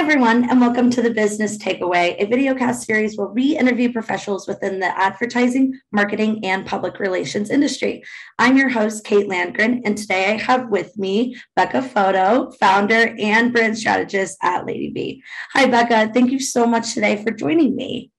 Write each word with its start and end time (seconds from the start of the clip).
everyone, 0.00 0.48
and 0.48 0.62
welcome 0.62 0.88
to 0.88 1.02
the 1.02 1.10
Business 1.10 1.58
Takeaway, 1.58 2.16
a 2.18 2.26
videocast 2.26 2.86
series 2.86 3.18
where 3.18 3.26
we 3.26 3.58
interview 3.58 3.92
professionals 3.92 4.48
within 4.48 4.80
the 4.80 4.98
advertising, 4.98 5.78
marketing, 5.92 6.42
and 6.42 6.64
public 6.64 6.98
relations 6.98 7.50
industry. 7.50 8.02
I'm 8.38 8.56
your 8.56 8.70
host, 8.70 9.04
Kate 9.04 9.28
Landgren, 9.28 9.82
and 9.84 9.98
today 9.98 10.32
I 10.32 10.38
have 10.38 10.70
with 10.70 10.96
me 10.96 11.36
Becca 11.54 11.82
Feauto, 11.82 12.56
founder 12.56 13.14
and 13.18 13.52
brand 13.52 13.76
strategist 13.76 14.38
at 14.42 14.64
ladybee. 14.64 15.20
Hi, 15.52 15.66
Becca. 15.66 16.14
Thank 16.14 16.30
you 16.30 16.40
so 16.40 16.64
much 16.64 16.94
today 16.94 17.22
for 17.22 17.30
joining 17.30 17.76
me. 17.76 18.10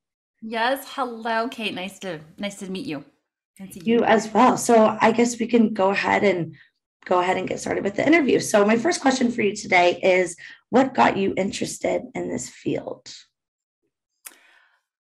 Yes, 0.43 0.85
hello, 0.89 1.47
Kate. 1.47 1.73
Nice 1.73 1.97
to 1.99 2.19
nice 2.37 2.59
to 2.59 2.69
meet 2.69 2.85
you. 2.85 3.03
And 3.59 3.73
see 3.73 3.81
you 3.83 4.03
as 4.03 4.31
well. 4.31 4.55
So 4.55 4.99
I 5.01 5.11
guess 5.11 5.39
we 5.39 5.47
can 5.47 5.73
go 5.73 5.89
ahead 5.89 6.23
and 6.23 6.55
go 7.05 7.19
ahead 7.19 7.37
and 7.37 7.47
get 7.47 7.59
started 7.59 7.83
with 7.83 7.95
the 7.95 8.05
interview. 8.05 8.39
So, 8.39 8.65
my 8.65 8.77
first 8.77 9.01
question 9.01 9.31
for 9.31 9.41
you 9.41 9.55
today 9.55 9.99
is 10.01 10.35
what 10.69 10.93
got 10.93 11.17
you 11.17 11.33
interested 11.37 12.03
in 12.15 12.29
this 12.29 12.49
field? 12.49 13.13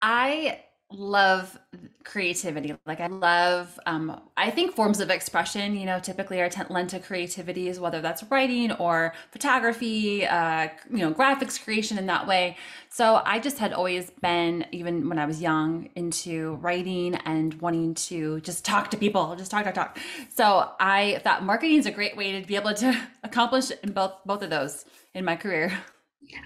I 0.01 0.61
love 0.91 1.57
creativity. 2.03 2.75
Like 2.85 2.99
I 2.99 3.07
love, 3.07 3.79
um, 3.85 4.21
I 4.37 4.49
think 4.49 4.75
forms 4.75 4.99
of 4.99 5.09
expression, 5.09 5.75
you 5.75 5.85
know, 5.85 5.99
typically 5.99 6.41
are 6.41 6.49
lent 6.69 6.91
to 6.91 6.99
creativities, 6.99 7.79
whether 7.79 8.01
that's 8.01 8.23
writing 8.23 8.71
or 8.73 9.13
photography, 9.31 10.25
uh, 10.25 10.69
you 10.89 10.99
know, 10.99 11.13
graphics 11.13 11.63
creation 11.63 11.97
in 11.97 12.05
that 12.07 12.27
way. 12.27 12.57
So 12.89 13.21
I 13.25 13.39
just 13.39 13.57
had 13.57 13.73
always 13.73 14.11
been, 14.21 14.65
even 14.71 15.07
when 15.07 15.19
I 15.19 15.25
was 15.25 15.41
young, 15.41 15.89
into 15.95 16.55
writing 16.55 17.15
and 17.15 17.53
wanting 17.55 17.93
to 17.95 18.41
just 18.41 18.65
talk 18.65 18.91
to 18.91 18.97
people, 18.97 19.35
just 19.35 19.51
talk, 19.51 19.63
talk, 19.63 19.73
talk. 19.73 19.99
So 20.29 20.71
I 20.79 21.21
thought 21.23 21.43
marketing 21.43 21.77
is 21.77 21.85
a 21.85 21.91
great 21.91 22.17
way 22.17 22.39
to 22.39 22.47
be 22.47 22.55
able 22.55 22.73
to 22.75 23.07
accomplish 23.23 23.71
in 23.83 23.91
both 23.91 24.13
both 24.25 24.41
of 24.41 24.49
those 24.49 24.85
in 25.13 25.25
my 25.25 25.35
career. 25.35 25.77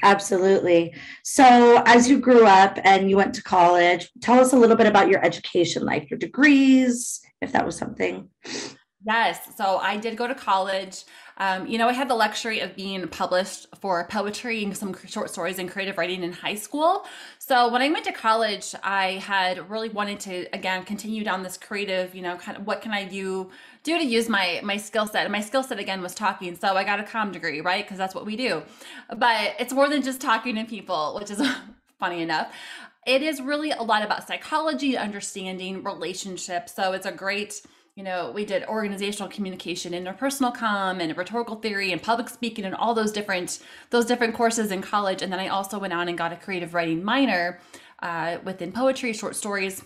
Absolutely. 0.03 0.93
So, 1.23 1.81
as 1.85 2.09
you 2.09 2.19
grew 2.19 2.45
up 2.45 2.79
and 2.83 3.09
you 3.09 3.17
went 3.17 3.33
to 3.35 3.43
college, 3.43 4.09
tell 4.21 4.39
us 4.39 4.53
a 4.53 4.57
little 4.57 4.75
bit 4.75 4.87
about 4.87 5.09
your 5.09 5.23
education 5.23 5.83
life, 5.83 6.09
your 6.09 6.17
degrees, 6.17 7.21
if 7.41 7.51
that 7.51 7.65
was 7.65 7.77
something. 7.77 8.29
Yes. 9.05 9.55
So, 9.55 9.77
I 9.77 9.97
did 9.97 10.17
go 10.17 10.27
to 10.27 10.35
college. 10.35 11.03
Um, 11.37 11.67
you 11.67 11.77
know, 11.77 11.89
I 11.89 11.93
had 11.93 12.09
the 12.09 12.15
luxury 12.15 12.61
of 12.61 12.75
being 12.75 13.07
published 13.07 13.67
for 13.79 14.05
poetry 14.07 14.63
and 14.63 14.75
some 14.75 14.95
short 15.05 15.29
stories 15.29 15.59
and 15.59 15.69
creative 15.69 15.97
writing 15.97 16.23
in 16.23 16.31
high 16.31 16.55
school. 16.55 17.05
So 17.39 17.71
when 17.71 17.81
I 17.81 17.89
went 17.89 18.05
to 18.05 18.13
college, 18.13 18.73
I 18.83 19.13
had 19.13 19.69
really 19.69 19.89
wanted 19.89 20.19
to 20.21 20.47
again 20.53 20.85
continue 20.85 21.23
down 21.23 21.43
this 21.43 21.57
creative, 21.57 22.15
you 22.15 22.21
know, 22.21 22.37
kind 22.37 22.57
of 22.57 22.65
what 22.65 22.81
can 22.81 22.91
I 22.91 23.05
do 23.05 23.51
do 23.83 23.97
to 23.97 24.05
use 24.05 24.29
my 24.29 24.61
my 24.63 24.77
skill 24.77 25.07
set. 25.07 25.23
And 25.23 25.31
my 25.31 25.41
skill 25.41 25.63
set 25.63 25.77
again 25.77 26.01
was 26.01 26.15
talking. 26.15 26.55
So 26.55 26.75
I 26.75 26.83
got 26.83 26.99
a 26.99 27.03
com 27.03 27.31
degree, 27.31 27.61
right? 27.61 27.83
Because 27.85 27.97
that's 27.97 28.15
what 28.15 28.25
we 28.25 28.35
do. 28.35 28.63
But 29.15 29.55
it's 29.59 29.73
more 29.73 29.89
than 29.89 30.01
just 30.01 30.21
talking 30.21 30.55
to 30.55 30.63
people, 30.63 31.17
which 31.19 31.31
is 31.31 31.41
funny 31.99 32.21
enough. 32.21 32.53
It 33.05 33.21
is 33.21 33.39
really 33.39 33.69
a 33.69 33.83
lot 33.83 34.03
about 34.03 34.27
psychology, 34.27 34.97
understanding 34.97 35.83
relationships. 35.83 36.73
So 36.73 36.93
it's 36.93 37.05
a 37.05 37.11
great 37.11 37.61
you 37.95 38.03
know, 38.03 38.31
we 38.31 38.43
did 38.43 38.65
organizational 38.65 39.29
communication, 39.29 39.93
interpersonal 39.93 40.53
com, 40.53 40.99
and 40.99 41.17
rhetorical 41.17 41.55
theory, 41.55 41.93
and 41.93 42.03
public 42.03 42.27
speaking, 42.27 42.65
and 42.65 42.75
all 42.75 42.93
those 42.93 43.13
different 43.13 43.59
those 43.89 44.05
different 44.05 44.35
courses 44.35 44.69
in 44.71 44.81
college. 44.81 45.21
And 45.21 45.31
then 45.31 45.39
I 45.39 45.47
also 45.47 45.79
went 45.79 45.93
on 45.93 46.09
and 46.09 46.17
got 46.17 46.33
a 46.33 46.35
creative 46.35 46.73
writing 46.73 47.03
minor 47.03 47.59
uh, 48.01 48.39
within 48.43 48.73
poetry, 48.73 49.13
short 49.13 49.35
stories. 49.35 49.81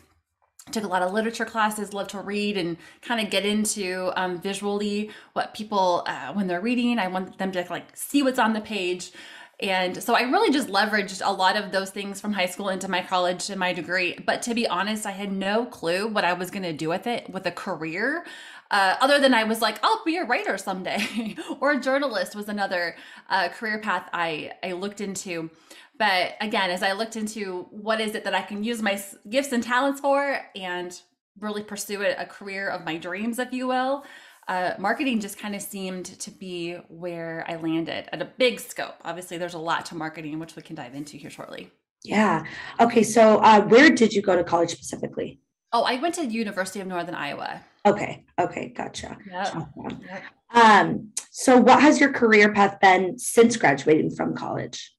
Took 0.71 0.83
a 0.83 0.87
lot 0.87 1.01
of 1.01 1.13
literature 1.13 1.45
classes, 1.45 1.93
love 1.93 2.09
to 2.09 2.21
read 2.21 2.57
and 2.57 2.77
kind 3.01 3.23
of 3.23 3.31
get 3.31 3.45
into 3.45 4.11
um, 4.15 4.39
visually 4.39 5.09
what 5.33 5.53
people 5.53 6.03
uh, 6.05 6.33
when 6.33 6.47
they're 6.47 6.61
reading. 6.61 6.99
I 6.99 7.07
want 7.07 7.37
them 7.37 7.51
to 7.53 7.65
like 7.69 7.95
see 7.95 8.21
what's 8.23 8.39
on 8.39 8.53
the 8.53 8.61
page. 8.61 9.11
And 9.61 10.01
so 10.01 10.15
I 10.15 10.21
really 10.21 10.53
just 10.53 10.69
leveraged 10.69 11.21
a 11.25 11.33
lot 11.33 11.57
of 11.57 11.71
those 11.71 11.89
things 11.89 12.21
from 12.21 12.31
high 12.31 12.45
school 12.45 12.69
into 12.69 12.89
my 12.89 13.01
college 13.03 13.49
and 13.49 13.59
my 13.59 13.73
degree. 13.73 14.17
But 14.25 14.41
to 14.43 14.53
be 14.53 14.67
honest, 14.67 15.05
I 15.05 15.11
had 15.11 15.31
no 15.31 15.65
clue 15.65 16.07
what 16.07 16.23
I 16.23 16.33
was 16.33 16.49
going 16.49 16.63
to 16.63 16.71
do 16.71 16.87
with 16.87 17.07
it, 17.07 17.29
with 17.29 17.45
a 17.45 17.51
career. 17.51 18.25
Uh, 18.71 18.95
other 19.01 19.19
than 19.19 19.33
I 19.33 19.43
was 19.43 19.61
like, 19.61 19.79
I'll 19.83 20.03
be 20.05 20.17
a 20.17 20.23
writer 20.23 20.57
someday, 20.57 21.35
or 21.59 21.71
a 21.71 21.79
journalist 21.79 22.35
was 22.35 22.47
another 22.47 22.95
uh, 23.29 23.49
career 23.49 23.79
path 23.79 24.09
I, 24.13 24.51
I 24.63 24.73
looked 24.73 25.01
into. 25.01 25.49
But 25.97 26.35
again, 26.39 26.69
as 26.69 26.81
I 26.81 26.93
looked 26.93 27.17
into 27.17 27.67
what 27.71 27.99
is 27.99 28.15
it 28.15 28.23
that 28.23 28.33
I 28.33 28.41
can 28.41 28.63
use 28.63 28.81
my 28.81 29.01
gifts 29.29 29.51
and 29.51 29.61
talents 29.61 29.99
for 29.99 30.39
and 30.55 30.97
really 31.39 31.63
pursue 31.63 32.01
it, 32.01 32.15
a 32.17 32.25
career 32.25 32.69
of 32.69 32.85
my 32.85 32.97
dreams, 32.97 33.39
if 33.39 33.51
you 33.51 33.67
will, 33.67 34.05
uh, 34.49 34.73
marketing 34.79 35.19
just 35.19 35.37
kind 35.37 35.55
of 35.55 35.61
seemed 35.61 36.05
to 36.05 36.31
be 36.31 36.73
where 36.89 37.45
I 37.47 37.55
landed 37.57 38.09
at 38.11 38.21
a 38.21 38.25
big 38.25 38.59
scope. 38.59 38.95
Obviously, 39.05 39.37
there's 39.37 39.53
a 39.53 39.59
lot 39.59 39.85
to 39.87 39.95
marketing, 39.95 40.39
which 40.39 40.55
we 40.55 40.63
can 40.63 40.75
dive 40.75 40.95
into 40.95 41.17
here 41.17 41.29
shortly. 41.29 41.71
Yeah. 42.03 42.43
Okay. 42.79 43.03
So, 43.03 43.37
uh, 43.37 43.61
where 43.61 43.91
did 43.91 44.11
you 44.11 44.23
go 44.23 44.35
to 44.35 44.43
college 44.43 44.71
specifically? 44.71 45.39
Oh, 45.71 45.83
I 45.83 46.01
went 46.01 46.15
to 46.15 46.21
the 46.21 46.33
University 46.33 46.79
of 46.79 46.87
Northern 46.87 47.13
Iowa. 47.13 47.61
Okay. 47.85 48.25
Okay. 48.39 48.73
Gotcha. 48.75 49.17
Yep. 49.31 49.67
Yep. 49.77 50.23
Um, 50.55 51.11
so, 51.29 51.57
what 51.57 51.79
has 51.79 51.99
your 51.99 52.11
career 52.11 52.51
path 52.51 52.79
been 52.81 53.19
since 53.19 53.55
graduating 53.55 54.15
from 54.15 54.35
college? 54.35 54.91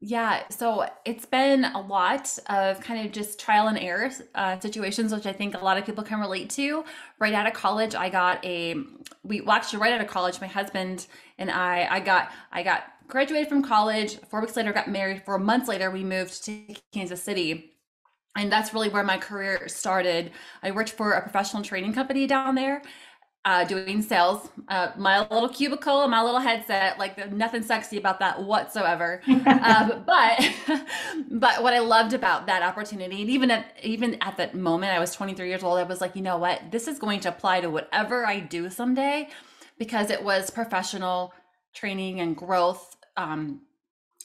Yeah, 0.00 0.48
so 0.48 0.88
it's 1.04 1.26
been 1.26 1.64
a 1.64 1.80
lot 1.80 2.38
of 2.46 2.80
kind 2.80 3.04
of 3.04 3.10
just 3.12 3.40
trial 3.40 3.66
and 3.66 3.76
error 3.76 4.10
uh, 4.36 4.60
situations, 4.60 5.12
which 5.12 5.26
I 5.26 5.32
think 5.32 5.54
a 5.56 5.64
lot 5.64 5.76
of 5.76 5.84
people 5.84 6.04
can 6.04 6.20
relate 6.20 6.50
to. 6.50 6.84
Right 7.18 7.34
out 7.34 7.48
of 7.48 7.52
college, 7.52 7.96
I 7.96 8.08
got 8.08 8.44
a 8.44 8.76
we 9.24 9.40
well, 9.40 9.56
actually 9.56 9.80
right 9.80 9.92
out 9.92 10.00
of 10.00 10.06
college, 10.06 10.40
my 10.40 10.46
husband 10.46 11.08
and 11.36 11.50
I 11.50 11.88
I 11.90 12.00
got 12.00 12.30
I 12.52 12.62
got 12.62 12.84
graduated 13.08 13.48
from 13.48 13.62
college. 13.62 14.18
Four 14.30 14.40
weeks 14.40 14.54
later, 14.56 14.72
got 14.72 14.88
married. 14.88 15.24
Four 15.24 15.38
months 15.38 15.66
later, 15.68 15.90
we 15.90 16.04
moved 16.04 16.44
to 16.44 16.76
Kansas 16.92 17.20
City, 17.20 17.72
and 18.36 18.52
that's 18.52 18.72
really 18.72 18.88
where 18.90 19.02
my 19.02 19.18
career 19.18 19.66
started. 19.66 20.30
I 20.62 20.70
worked 20.70 20.90
for 20.90 21.12
a 21.12 21.22
professional 21.22 21.62
training 21.64 21.92
company 21.92 22.28
down 22.28 22.54
there, 22.54 22.82
uh, 23.48 23.64
doing 23.64 24.02
sales, 24.02 24.50
uh, 24.68 24.90
my 24.98 25.20
little 25.20 25.48
cubicle 25.48 26.02
and 26.02 26.10
my 26.10 26.22
little 26.22 26.38
headset, 26.38 26.98
like 26.98 27.32
nothing 27.32 27.62
sexy 27.62 27.96
about 27.96 28.18
that 28.18 28.42
whatsoever. 28.42 29.22
um, 29.26 30.04
but, 30.04 30.52
but 31.30 31.62
what 31.62 31.72
I 31.72 31.78
loved 31.78 32.12
about 32.12 32.44
that 32.48 32.62
opportunity, 32.62 33.22
and 33.22 33.30
even 33.30 33.50
at 33.50 33.74
even 33.82 34.18
at 34.20 34.36
that 34.36 34.54
moment, 34.54 34.92
I 34.92 34.98
was 34.98 35.14
23 35.14 35.48
years 35.48 35.62
old. 35.62 35.78
I 35.78 35.84
was 35.84 36.02
like, 36.02 36.14
you 36.14 36.20
know 36.20 36.36
what, 36.36 36.70
this 36.70 36.86
is 36.86 36.98
going 36.98 37.20
to 37.20 37.30
apply 37.30 37.62
to 37.62 37.70
whatever 37.70 38.26
I 38.26 38.38
do 38.38 38.68
someday, 38.68 39.30
because 39.78 40.10
it 40.10 40.22
was 40.22 40.50
professional 40.50 41.32
training 41.72 42.20
and 42.20 42.36
growth. 42.36 42.96
Um, 43.16 43.62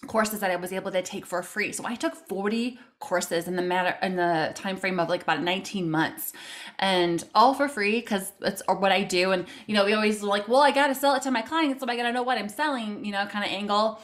courses 0.07 0.39
that 0.39 0.51
I 0.51 0.55
was 0.55 0.71
able 0.71 0.91
to 0.91 1.01
take 1.01 1.25
for 1.25 1.41
free. 1.43 1.71
So 1.71 1.85
I 1.85 1.95
took 1.95 2.15
40 2.15 2.79
courses 2.99 3.47
in 3.47 3.55
the 3.55 3.61
matter 3.61 3.97
in 4.01 4.15
the 4.15 4.51
time 4.55 4.77
frame 4.77 4.99
of 4.99 5.09
like 5.09 5.23
about 5.23 5.41
19 5.41 5.89
months 5.89 6.33
and 6.79 7.23
all 7.35 7.53
for 7.53 7.67
free 7.67 7.99
because 7.99 8.31
it's 8.41 8.61
what 8.67 8.91
I 8.91 9.03
do. 9.03 9.31
And 9.31 9.45
you 9.67 9.75
know, 9.75 9.85
we 9.85 9.93
always 9.93 10.21
like, 10.21 10.47
well, 10.47 10.61
I 10.61 10.71
gotta 10.71 10.95
sell 10.95 11.15
it 11.15 11.23
to 11.23 11.31
my 11.31 11.41
clients, 11.41 11.81
so 11.81 11.87
I 11.89 11.95
gotta 11.95 12.11
know 12.11 12.23
what 12.23 12.37
I'm 12.37 12.49
selling, 12.49 13.03
you 13.05 13.11
know, 13.11 13.25
kind 13.27 13.45
of 13.45 13.51
angle. 13.51 14.01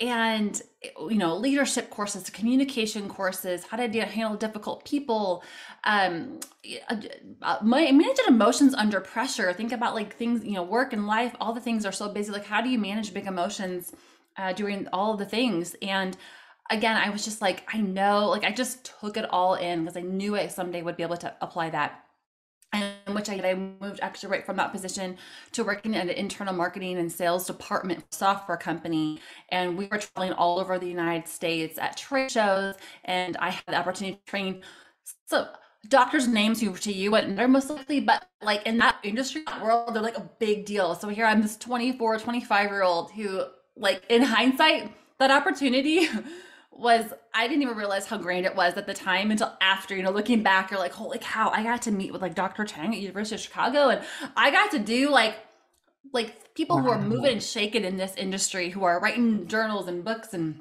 And 0.00 0.60
you 0.98 1.18
know, 1.18 1.36
leadership 1.36 1.90
courses, 1.90 2.30
communication 2.30 3.06
courses, 3.08 3.64
how 3.64 3.76
to 3.76 3.86
handle 4.06 4.34
difficult 4.36 4.86
people, 4.86 5.44
um, 5.84 6.40
uh, 7.42 7.58
managing 7.62 8.24
emotions 8.26 8.72
under 8.72 9.00
pressure. 9.00 9.52
Think 9.52 9.72
about 9.72 9.94
like 9.94 10.16
things, 10.16 10.42
you 10.42 10.52
know, 10.52 10.62
work 10.62 10.94
and 10.94 11.06
life. 11.06 11.36
All 11.38 11.52
the 11.52 11.60
things 11.60 11.84
are 11.84 11.92
so 11.92 12.08
busy. 12.08 12.32
Like, 12.32 12.46
how 12.46 12.62
do 12.62 12.70
you 12.70 12.78
manage 12.78 13.12
big 13.12 13.26
emotions? 13.26 13.92
Uh, 14.40 14.52
doing 14.52 14.88
all 14.92 15.16
the 15.16 15.26
things. 15.26 15.76
And 15.82 16.16
again, 16.70 16.96
I 16.96 17.10
was 17.10 17.24
just 17.24 17.42
like, 17.42 17.68
I 17.72 17.78
know, 17.78 18.28
like 18.28 18.44
I 18.44 18.52
just 18.52 18.90
took 19.00 19.16
it 19.16 19.28
all 19.30 19.54
in 19.54 19.84
because 19.84 19.96
I 19.96 20.02
knew 20.02 20.36
I 20.36 20.46
someday 20.46 20.82
would 20.82 20.96
be 20.96 21.02
able 21.02 21.18
to 21.18 21.34
apply 21.40 21.70
that. 21.70 22.04
And 22.72 23.16
which 23.16 23.28
I 23.28 23.34
did. 23.34 23.44
I 23.44 23.54
moved 23.54 23.98
actually 24.00 24.30
right 24.30 24.46
from 24.46 24.56
that 24.58 24.70
position 24.70 25.16
to 25.52 25.64
working 25.64 25.96
at 25.96 26.04
an 26.04 26.10
internal 26.10 26.54
marketing 26.54 26.98
and 26.98 27.10
sales 27.10 27.44
department 27.44 28.04
software 28.14 28.56
company. 28.56 29.18
And 29.48 29.76
we 29.76 29.88
were 29.88 29.98
traveling 29.98 30.32
all 30.34 30.60
over 30.60 30.78
the 30.78 30.86
United 30.86 31.26
States 31.26 31.78
at 31.78 31.96
trade 31.96 32.30
shows. 32.30 32.76
And 33.04 33.36
I 33.38 33.50
had 33.50 33.64
the 33.66 33.76
opportunity 33.76 34.20
to 34.24 34.30
train 34.30 34.62
so 35.26 35.48
doctors' 35.88 36.28
names 36.28 36.60
who 36.60 36.72
to 36.76 36.92
you 36.92 37.14
and 37.16 37.36
they're 37.36 37.48
most 37.48 37.70
likely, 37.70 38.00
but 38.00 38.26
like 38.40 38.64
in 38.66 38.78
that 38.78 38.96
industry 39.02 39.42
that 39.46 39.62
world, 39.64 39.92
they're 39.92 40.02
like 40.02 40.16
a 40.16 40.30
big 40.38 40.64
deal. 40.64 40.94
So 40.94 41.08
here 41.08 41.26
I'm 41.26 41.42
this 41.42 41.56
24, 41.56 42.18
25 42.18 42.70
year 42.70 42.82
old 42.82 43.10
who 43.10 43.42
like 43.80 44.02
in 44.08 44.22
hindsight, 44.22 44.92
that 45.18 45.30
opportunity 45.30 46.08
was 46.70 47.12
I 47.34 47.48
didn't 47.48 47.62
even 47.62 47.76
realize 47.76 48.06
how 48.06 48.18
grand 48.18 48.46
it 48.46 48.54
was 48.54 48.74
at 48.74 48.86
the 48.86 48.94
time 48.94 49.30
until 49.30 49.52
after, 49.60 49.96
you 49.96 50.02
know, 50.02 50.10
looking 50.10 50.42
back, 50.42 50.70
you're 50.70 50.80
like, 50.80 50.92
holy 50.92 51.18
cow, 51.18 51.50
I 51.50 51.62
got 51.62 51.82
to 51.82 51.90
meet 51.90 52.12
with 52.12 52.22
like 52.22 52.34
Dr. 52.34 52.64
Chang 52.64 52.94
at 52.94 53.00
University 53.00 53.34
of 53.34 53.40
Chicago 53.40 53.88
and 53.88 54.02
I 54.36 54.50
got 54.50 54.70
to 54.72 54.78
do 54.78 55.10
like 55.10 55.36
like 56.12 56.54
people 56.54 56.76
wow. 56.76 56.82
who 56.82 56.90
are 56.90 57.00
moving 57.00 57.32
and 57.32 57.42
shaking 57.42 57.84
in 57.84 57.96
this 57.96 58.14
industry 58.16 58.70
who 58.70 58.84
are 58.84 59.00
writing 59.00 59.46
journals 59.46 59.88
and 59.88 60.04
books 60.04 60.32
and 60.32 60.60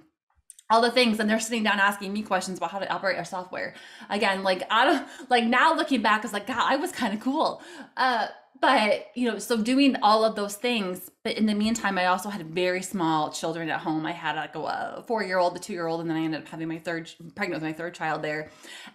all 0.70 0.82
the 0.82 0.92
things 0.92 1.20
and 1.20 1.30
they're 1.30 1.40
sitting 1.40 1.64
down 1.64 1.80
asking 1.80 2.14
me 2.14 2.22
questions 2.22 2.58
about 2.58 2.72
how 2.72 2.80
to 2.80 2.88
operate 2.92 3.18
our 3.18 3.26
software 3.26 3.74
again 4.10 4.44
like 4.44 4.62
out 4.70 4.94
of 4.94 5.02
like 5.30 5.44
now 5.44 5.74
looking 5.74 6.02
back 6.02 6.24
it's 6.24 6.34
like 6.34 6.46
god 6.46 6.62
i 6.62 6.76
was 6.76 6.92
kind 6.92 7.14
of 7.14 7.20
cool 7.20 7.62
uh 7.98 8.28
but 8.62 9.08
you 9.16 9.30
know 9.30 9.40
so 9.40 9.62
doing 9.62 9.96
all 10.02 10.26
of 10.26 10.36
those 10.36 10.56
things 10.56 11.10
but 11.24 11.38
in 11.38 11.46
the 11.46 11.54
meantime 11.54 11.98
i 11.98 12.06
also 12.06 12.30
had 12.30 12.46
very 12.54 12.82
small 12.82 13.32
children 13.32 13.70
at 13.70 13.80
home. 13.80 14.06
I 14.06 14.12
had 14.12 14.36
like 14.36 14.56
a 14.56 15.04
four 15.08 15.24
year 15.24 15.38
old 15.38 15.56
a 15.56 15.60
two 15.60 15.74
year 15.74 15.88
old 15.88 16.02
and 16.02 16.10
then 16.10 16.18
i 16.18 16.22
ended 16.22 16.42
up 16.42 16.48
having 16.48 16.68
my 16.68 16.80
third 16.80 17.12
pregnant 17.36 17.62
with 17.62 17.70
my 17.70 17.74
third 17.74 17.94
child 17.94 18.22
there. 18.22 18.50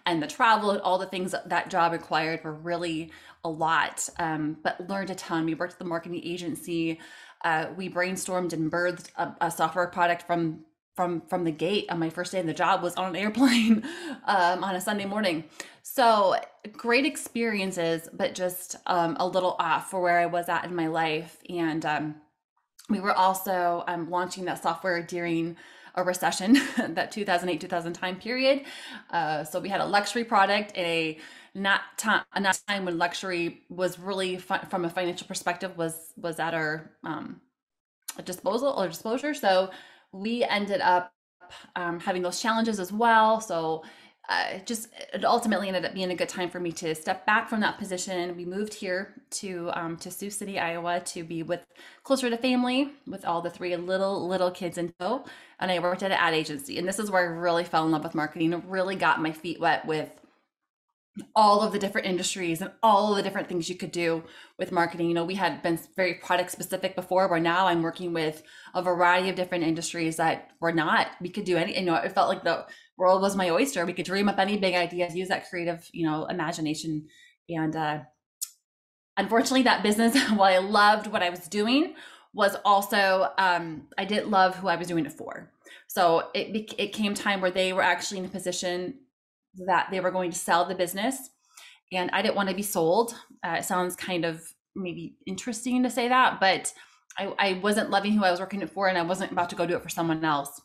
And 0.05 0.21
the 0.21 0.27
travel 0.27 0.71
and 0.71 0.81
all 0.81 0.97
the 0.97 1.05
things 1.05 1.31
that, 1.31 1.49
that 1.49 1.69
job 1.69 1.91
required 1.91 2.43
were 2.43 2.53
really 2.53 3.11
a 3.43 3.49
lot 3.49 4.07
um, 4.19 4.57
but 4.63 4.89
learned 4.89 5.09
a 5.09 5.15
ton. 5.15 5.45
We 5.45 5.55
worked 5.55 5.73
at 5.73 5.79
the 5.79 5.85
marketing 5.85 6.21
agency. 6.23 6.99
Uh, 7.43 7.67
we 7.75 7.89
brainstormed 7.89 8.53
and 8.53 8.71
birthed 8.71 9.09
a, 9.17 9.35
a 9.41 9.51
software 9.51 9.87
product 9.87 10.23
from 10.23 10.65
from 10.95 11.21
from 11.21 11.43
the 11.43 11.51
gate 11.51 11.85
on 11.89 11.99
my 11.99 12.09
first 12.09 12.31
day 12.31 12.39
in 12.39 12.47
the 12.47 12.53
job 12.53 12.81
was 12.81 12.95
on 12.95 13.09
an 13.09 13.15
airplane 13.15 13.83
um, 14.25 14.63
on 14.63 14.75
a 14.75 14.81
Sunday 14.81 15.05
morning. 15.05 15.43
So 15.83 16.35
great 16.73 17.05
experiences, 17.05 18.09
but 18.13 18.33
just 18.33 18.75
um, 18.87 19.17
a 19.19 19.27
little 19.27 19.55
off 19.59 19.89
for 19.91 20.01
where 20.01 20.19
I 20.19 20.25
was 20.25 20.49
at 20.49 20.65
in 20.65 20.75
my 20.75 20.87
life. 20.87 21.37
And 21.49 21.85
um, 21.85 22.15
we 22.89 22.99
were 22.99 23.13
also 23.13 23.83
um, 23.87 24.09
launching 24.09 24.45
that 24.45 24.61
software 24.61 25.01
during 25.03 25.57
a 25.95 26.03
recession, 26.03 26.53
that 26.77 27.11
2008 27.11 27.59
2000 27.61 27.93
time 27.93 28.17
period. 28.17 28.63
Uh, 29.09 29.43
so 29.43 29.59
we 29.59 29.69
had 29.69 29.81
a 29.81 29.85
luxury 29.85 30.23
product, 30.23 30.71
in 30.73 30.85
a 30.85 31.17
not 31.53 31.81
time, 31.97 32.23
not 32.39 32.59
time 32.67 32.85
when 32.85 32.97
luxury 32.97 33.61
was 33.69 33.97
really 33.97 34.37
from 34.37 34.85
a 34.85 34.89
financial 34.89 35.27
perspective 35.27 35.77
was 35.77 36.13
was 36.17 36.39
at 36.39 36.53
our 36.53 36.91
um, 37.03 37.39
disposal 38.23 38.69
or 38.69 38.87
disclosure. 38.87 39.33
So 39.33 39.71
we 40.15 40.43
ended 40.43 40.81
up 40.81 41.11
um, 41.75 41.99
having 41.99 42.21
those 42.21 42.41
challenges 42.41 42.79
as 42.79 42.91
well. 42.91 43.41
So 43.41 43.83
uh, 44.27 44.57
just 44.65 44.89
it 45.13 45.23
ultimately 45.23 45.67
ended 45.67 45.85
up 45.85 45.93
being 45.93 46.09
a 46.09 46.15
good 46.15 46.29
time 46.29 46.49
for 46.49 46.59
me 46.59 46.71
to 46.71 46.95
step 46.95 47.25
back 47.27 47.47
from 47.47 47.59
that 47.59 47.77
position. 47.77 48.35
We 48.35 48.45
moved 48.45 48.73
here 48.73 49.21
to 49.31 49.69
um, 49.73 49.97
to 49.97 50.09
Sioux 50.09 50.31
City, 50.31 50.57
Iowa, 50.57 51.01
to 51.01 51.23
be 51.23 51.43
with 51.43 51.63
closer 52.03 52.29
to 52.29 52.37
family, 52.37 52.91
with 53.05 53.23
all 53.23 53.41
the 53.41 53.51
three 53.51 53.75
little 53.75 54.27
little 54.27 54.49
kids 54.49 54.79
in 54.79 54.93
tow. 54.99 55.25
And 55.59 55.71
I 55.71 55.77
worked 55.77 56.01
at 56.01 56.11
an 56.11 56.17
ad 56.17 56.33
agency, 56.33 56.79
and 56.79 56.87
this 56.87 56.97
is 56.97 57.11
where 57.11 57.21
I 57.21 57.25
really 57.25 57.63
fell 57.63 57.85
in 57.85 57.91
love 57.91 58.03
with 58.03 58.15
marketing. 58.15 58.63
really 58.67 58.95
got 58.95 59.21
my 59.21 59.31
feet 59.31 59.59
wet 59.59 59.85
with 59.85 60.09
all 61.35 61.61
of 61.61 61.71
the 61.71 61.79
different 61.79 62.07
industries 62.07 62.61
and 62.61 62.71
all 62.83 63.11
of 63.11 63.17
the 63.17 63.23
different 63.23 63.47
things 63.47 63.69
you 63.69 63.75
could 63.75 63.91
do 63.91 64.23
with 64.59 64.71
marketing. 64.71 65.07
You 65.07 65.13
know, 65.13 65.23
we 65.23 65.35
had 65.35 65.61
been 65.63 65.79
very 65.95 66.15
product 66.15 66.51
specific 66.51 66.95
before, 66.95 67.27
where 67.27 67.39
now 67.39 67.67
I'm 67.67 67.81
working 67.81 68.13
with 68.13 68.43
a 68.73 68.81
variety 68.81 69.29
of 69.29 69.35
different 69.35 69.63
industries 69.63 70.17
that 70.17 70.51
were 70.59 70.73
not. 70.73 71.07
We 71.21 71.29
could 71.29 71.45
do 71.45 71.57
any. 71.57 71.77
You 71.77 71.85
know, 71.85 71.95
it 71.95 72.11
felt 72.11 72.29
like 72.29 72.43
the 72.43 72.65
world 72.97 73.21
was 73.21 73.35
my 73.35 73.49
oyster. 73.49 73.85
We 73.85 73.93
could 73.93 74.05
dream 74.05 74.27
up 74.27 74.39
any 74.39 74.57
big 74.57 74.75
ideas, 74.75 75.15
use 75.15 75.29
that 75.29 75.49
creative, 75.49 75.89
you 75.93 76.05
know, 76.05 76.25
imagination. 76.25 77.07
And 77.49 77.75
uh, 77.75 77.99
unfortunately, 79.15 79.63
that 79.63 79.83
business, 79.83 80.17
while 80.31 80.53
I 80.53 80.57
loved 80.57 81.07
what 81.07 81.23
I 81.23 81.29
was 81.29 81.47
doing, 81.47 81.95
was 82.33 82.57
also 82.65 83.29
um, 83.37 83.87
I 83.97 84.03
didn't 84.03 84.29
love 84.29 84.57
who 84.57 84.67
I 84.67 84.75
was 84.75 84.89
doing 84.89 85.05
it 85.05 85.13
for. 85.13 85.49
So 85.87 86.29
it 86.33 86.73
it 86.77 86.91
came 86.91 87.13
time 87.13 87.39
where 87.39 87.51
they 87.51 87.71
were 87.71 87.81
actually 87.81 88.19
in 88.19 88.25
a 88.25 88.29
position 88.29 88.95
that 89.67 89.87
they 89.91 89.99
were 89.99 90.11
going 90.11 90.31
to 90.31 90.37
sell 90.37 90.65
the 90.65 90.75
business 90.75 91.29
and 91.91 92.09
I 92.11 92.21
didn't 92.21 92.35
want 92.35 92.49
to 92.49 92.55
be 92.55 92.61
sold. 92.61 93.15
Uh, 93.43 93.57
it 93.59 93.65
sounds 93.65 93.95
kind 93.95 94.25
of 94.25 94.41
maybe 94.75 95.15
interesting 95.25 95.83
to 95.83 95.89
say 95.89 96.07
that, 96.07 96.39
but 96.39 96.73
I, 97.17 97.33
I 97.37 97.53
wasn't 97.63 97.89
loving 97.89 98.13
who 98.13 98.23
I 98.23 98.31
was 98.31 98.39
working 98.39 98.61
it 98.61 98.69
for 98.69 98.87
and 98.87 98.97
I 98.97 99.03
wasn't 99.03 99.31
about 99.31 99.49
to 99.51 99.55
go 99.55 99.65
do 99.65 99.75
it 99.75 99.83
for 99.83 99.89
someone 99.89 100.23
else. 100.23 100.61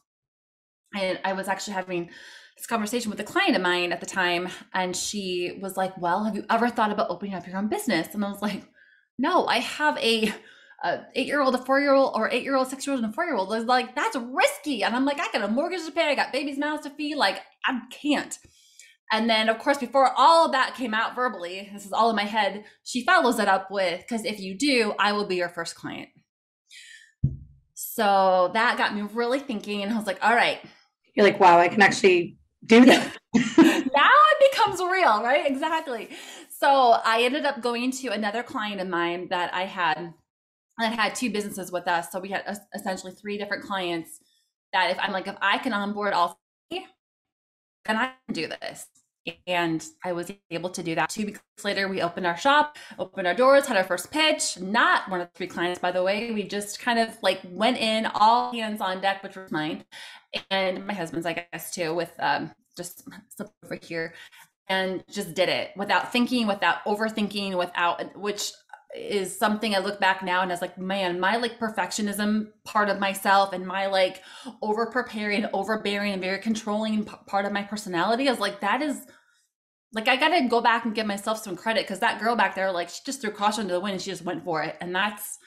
And 0.94 1.20
I 1.24 1.34
was 1.34 1.46
actually 1.46 1.74
having 1.74 2.10
this 2.56 2.66
conversation 2.66 3.10
with 3.10 3.20
a 3.20 3.24
client 3.24 3.54
of 3.54 3.62
mine 3.62 3.92
at 3.92 4.00
the 4.00 4.06
time, 4.06 4.48
and 4.74 4.94
she 4.94 5.58
was 5.62 5.76
like, 5.76 5.96
Well, 5.96 6.24
have 6.24 6.34
you 6.34 6.44
ever 6.50 6.68
thought 6.68 6.90
about 6.90 7.08
opening 7.08 7.34
up 7.34 7.46
your 7.46 7.56
own 7.56 7.68
business? 7.68 8.12
And 8.12 8.24
I 8.24 8.28
was 8.28 8.42
like, 8.42 8.64
No, 9.16 9.46
I 9.46 9.58
have 9.58 9.96
a 9.98 10.34
a 10.82 11.02
eight 11.14 11.26
year 11.26 11.40
old, 11.40 11.54
a 11.54 11.58
four 11.58 11.80
year 11.80 11.92
old, 11.92 12.12
or 12.16 12.28
eight 12.30 12.42
year 12.42 12.56
old, 12.56 12.68
six 12.68 12.86
year 12.86 12.94
old, 12.94 13.04
and 13.04 13.12
a 13.12 13.14
four 13.14 13.24
year 13.24 13.36
old. 13.36 13.50
Like, 13.66 13.94
that's 13.94 14.16
risky. 14.16 14.82
And 14.82 14.96
I'm 14.96 15.04
like, 15.04 15.20
I 15.20 15.28
got 15.32 15.48
a 15.48 15.52
mortgage 15.52 15.84
to 15.86 15.92
pay, 15.92 16.10
I 16.10 16.14
got 16.14 16.32
babies' 16.32 16.58
mouths 16.58 16.82
to 16.82 16.90
feed. 16.90 17.16
Like, 17.16 17.40
I 17.64 17.80
can't. 17.90 18.36
And 19.12 19.28
then, 19.28 19.48
of 19.48 19.58
course, 19.58 19.78
before 19.78 20.12
all 20.16 20.46
of 20.46 20.52
that 20.52 20.76
came 20.76 20.94
out 20.94 21.16
verbally, 21.16 21.68
this 21.72 21.84
is 21.84 21.92
all 21.92 22.10
in 22.10 22.16
my 22.16 22.24
head, 22.24 22.64
she 22.84 23.04
follows 23.04 23.40
it 23.40 23.48
up 23.48 23.70
with, 23.70 24.00
because 24.00 24.24
if 24.24 24.38
you 24.38 24.56
do, 24.56 24.94
I 25.00 25.12
will 25.12 25.26
be 25.26 25.36
your 25.36 25.48
first 25.48 25.74
client. 25.74 26.08
So 27.74 28.50
that 28.54 28.78
got 28.78 28.94
me 28.94 29.02
really 29.12 29.40
thinking. 29.40 29.82
And 29.82 29.92
I 29.92 29.96
was 29.96 30.06
like, 30.06 30.22
all 30.22 30.34
right. 30.34 30.60
You're 31.14 31.26
like, 31.26 31.40
wow, 31.40 31.58
I 31.58 31.66
can 31.66 31.82
actually 31.82 32.38
do 32.64 32.84
that. 32.84 33.16
now 33.34 34.10
it 34.30 34.52
becomes 34.52 34.80
real, 34.80 35.22
right? 35.22 35.44
Exactly. 35.44 36.10
So 36.56 36.68
I 37.04 37.22
ended 37.22 37.44
up 37.46 37.60
going 37.62 37.90
to 37.92 38.08
another 38.08 38.44
client 38.44 38.80
of 38.80 38.86
mine 38.86 39.26
that 39.30 39.52
I 39.52 39.64
had 39.64 40.14
that 40.78 40.92
had 40.92 41.16
two 41.16 41.30
businesses 41.30 41.72
with 41.72 41.88
us. 41.88 42.12
So 42.12 42.20
we 42.20 42.28
had 42.28 42.44
essentially 42.74 43.12
three 43.12 43.38
different 43.38 43.64
clients 43.64 44.20
that 44.72 44.92
if 44.92 44.98
I'm 45.00 45.12
like, 45.12 45.26
if 45.26 45.36
I 45.42 45.58
can 45.58 45.72
onboard 45.72 46.12
all 46.12 46.38
three, 46.70 46.86
then 47.86 47.96
I 47.96 48.12
can 48.28 48.34
do 48.34 48.46
this 48.46 48.86
and 49.46 49.84
I 50.04 50.12
was 50.12 50.32
able 50.50 50.70
to 50.70 50.82
do 50.82 50.94
that. 50.94 51.10
Two 51.10 51.26
weeks 51.26 51.40
later, 51.62 51.88
we 51.88 52.00
opened 52.00 52.26
our 52.26 52.36
shop, 52.36 52.76
opened 52.98 53.26
our 53.26 53.34
doors, 53.34 53.66
had 53.66 53.76
our 53.76 53.84
first 53.84 54.10
pitch. 54.10 54.58
Not 54.58 55.08
one 55.10 55.20
of 55.20 55.28
the 55.28 55.32
three 55.34 55.46
clients, 55.46 55.78
by 55.78 55.92
the 55.92 56.02
way. 56.02 56.30
We 56.32 56.42
just 56.44 56.80
kind 56.80 56.98
of 56.98 57.16
like 57.22 57.40
went 57.44 57.78
in, 57.78 58.06
all 58.06 58.52
hands 58.52 58.80
on 58.80 59.00
deck, 59.00 59.22
which 59.22 59.36
was 59.36 59.50
mine, 59.50 59.84
and 60.50 60.86
my 60.86 60.94
husband's, 60.94 61.26
I 61.26 61.46
guess, 61.52 61.74
too, 61.74 61.94
with 61.94 62.12
um, 62.18 62.52
just 62.76 63.06
over 63.64 63.78
here, 63.80 64.14
and 64.68 65.04
just 65.10 65.34
did 65.34 65.48
it 65.48 65.72
without 65.76 66.12
thinking, 66.12 66.46
without 66.46 66.84
overthinking, 66.84 67.58
without 67.58 68.16
which 68.18 68.52
is 68.96 69.38
something 69.38 69.74
I 69.74 69.78
look 69.78 70.00
back 70.00 70.22
now 70.22 70.42
and 70.42 70.50
I 70.50 70.54
was 70.54 70.60
like, 70.60 70.78
man, 70.78 71.20
my 71.20 71.36
like 71.36 71.58
perfectionism 71.58 72.48
part 72.64 72.88
of 72.88 72.98
myself 72.98 73.52
and 73.52 73.66
my 73.66 73.86
like 73.86 74.22
over 74.62 74.86
preparing, 74.86 75.46
overbearing, 75.52 76.12
and 76.12 76.22
very 76.22 76.38
controlling 76.38 77.04
p- 77.04 77.12
part 77.26 77.44
of 77.44 77.52
my 77.52 77.62
personality 77.62 78.26
is 78.26 78.38
like, 78.38 78.60
that 78.60 78.82
is 78.82 79.06
like, 79.92 80.08
I 80.08 80.16
got 80.16 80.36
to 80.36 80.48
go 80.48 80.60
back 80.60 80.84
and 80.84 80.94
give 80.94 81.06
myself 81.06 81.42
some 81.42 81.56
credit 81.56 81.84
because 81.84 82.00
that 82.00 82.20
girl 82.20 82.36
back 82.36 82.54
there, 82.54 82.70
like, 82.72 82.88
she 82.88 83.00
just 83.04 83.20
threw 83.20 83.30
caution 83.30 83.66
to 83.68 83.74
the 83.74 83.80
wind 83.80 83.94
and 83.94 84.02
she 84.02 84.10
just 84.10 84.24
went 84.24 84.44
for 84.44 84.62
it. 84.62 84.76
And 84.80 84.94
that's, 84.94 85.38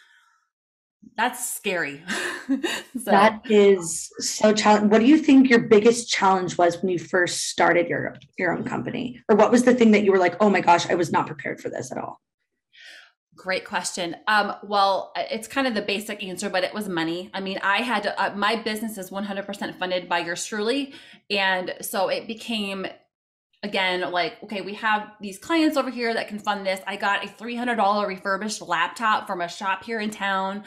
that's 1.17 1.53
scary. 1.53 2.01
so. 2.47 2.59
That 3.05 3.41
is 3.45 4.09
so 4.19 4.53
challenging. 4.53 4.89
What 4.89 4.99
do 4.99 5.05
you 5.05 5.17
think 5.17 5.49
your 5.49 5.59
biggest 5.59 6.09
challenge 6.09 6.57
was 6.57 6.81
when 6.81 6.89
you 6.89 6.99
first 6.99 7.49
started 7.49 7.87
your 7.87 8.15
your 8.37 8.55
own 8.55 8.63
company, 8.63 9.21
or 9.29 9.35
what 9.35 9.51
was 9.51 9.63
the 9.63 9.73
thing 9.75 9.91
that 9.91 10.03
you 10.03 10.11
were 10.11 10.17
like, 10.17 10.35
"Oh 10.39 10.49
my 10.49 10.61
gosh, 10.61 10.89
I 10.89 10.95
was 10.95 11.11
not 11.11 11.27
prepared 11.27 11.59
for 11.59 11.69
this 11.69 11.91
at 11.91 11.97
all"? 11.97 12.19
Great 13.35 13.65
question. 13.65 14.15
Um, 14.27 14.53
well, 14.63 15.11
it's 15.15 15.47
kind 15.47 15.65
of 15.65 15.73
the 15.73 15.81
basic 15.81 16.23
answer, 16.23 16.49
but 16.49 16.63
it 16.63 16.73
was 16.73 16.87
money. 16.87 17.31
I 17.33 17.39
mean, 17.39 17.59
I 17.63 17.77
had 17.77 18.03
to, 18.03 18.21
uh, 18.21 18.35
my 18.35 18.55
business 18.57 18.97
is 18.97 19.09
100% 19.09 19.79
funded 19.79 20.07
by 20.07 20.19
yours 20.19 20.45
truly. 20.45 20.93
And 21.31 21.73
so 21.81 22.09
it 22.09 22.27
became, 22.27 22.85
again, 23.63 24.11
like, 24.11 24.37
okay, 24.43 24.61
we 24.61 24.75
have 24.75 25.13
these 25.19 25.39
clients 25.39 25.77
over 25.77 25.89
here 25.89 26.13
that 26.13 26.27
can 26.27 26.37
fund 26.37 26.65
this. 26.65 26.79
I 26.85 26.95
got 26.95 27.25
a 27.25 27.27
$300 27.27 28.07
refurbished 28.07 28.61
laptop 28.61 29.25
from 29.25 29.41
a 29.41 29.47
shop 29.47 29.83
here 29.83 29.99
in 29.99 30.11
town. 30.11 30.63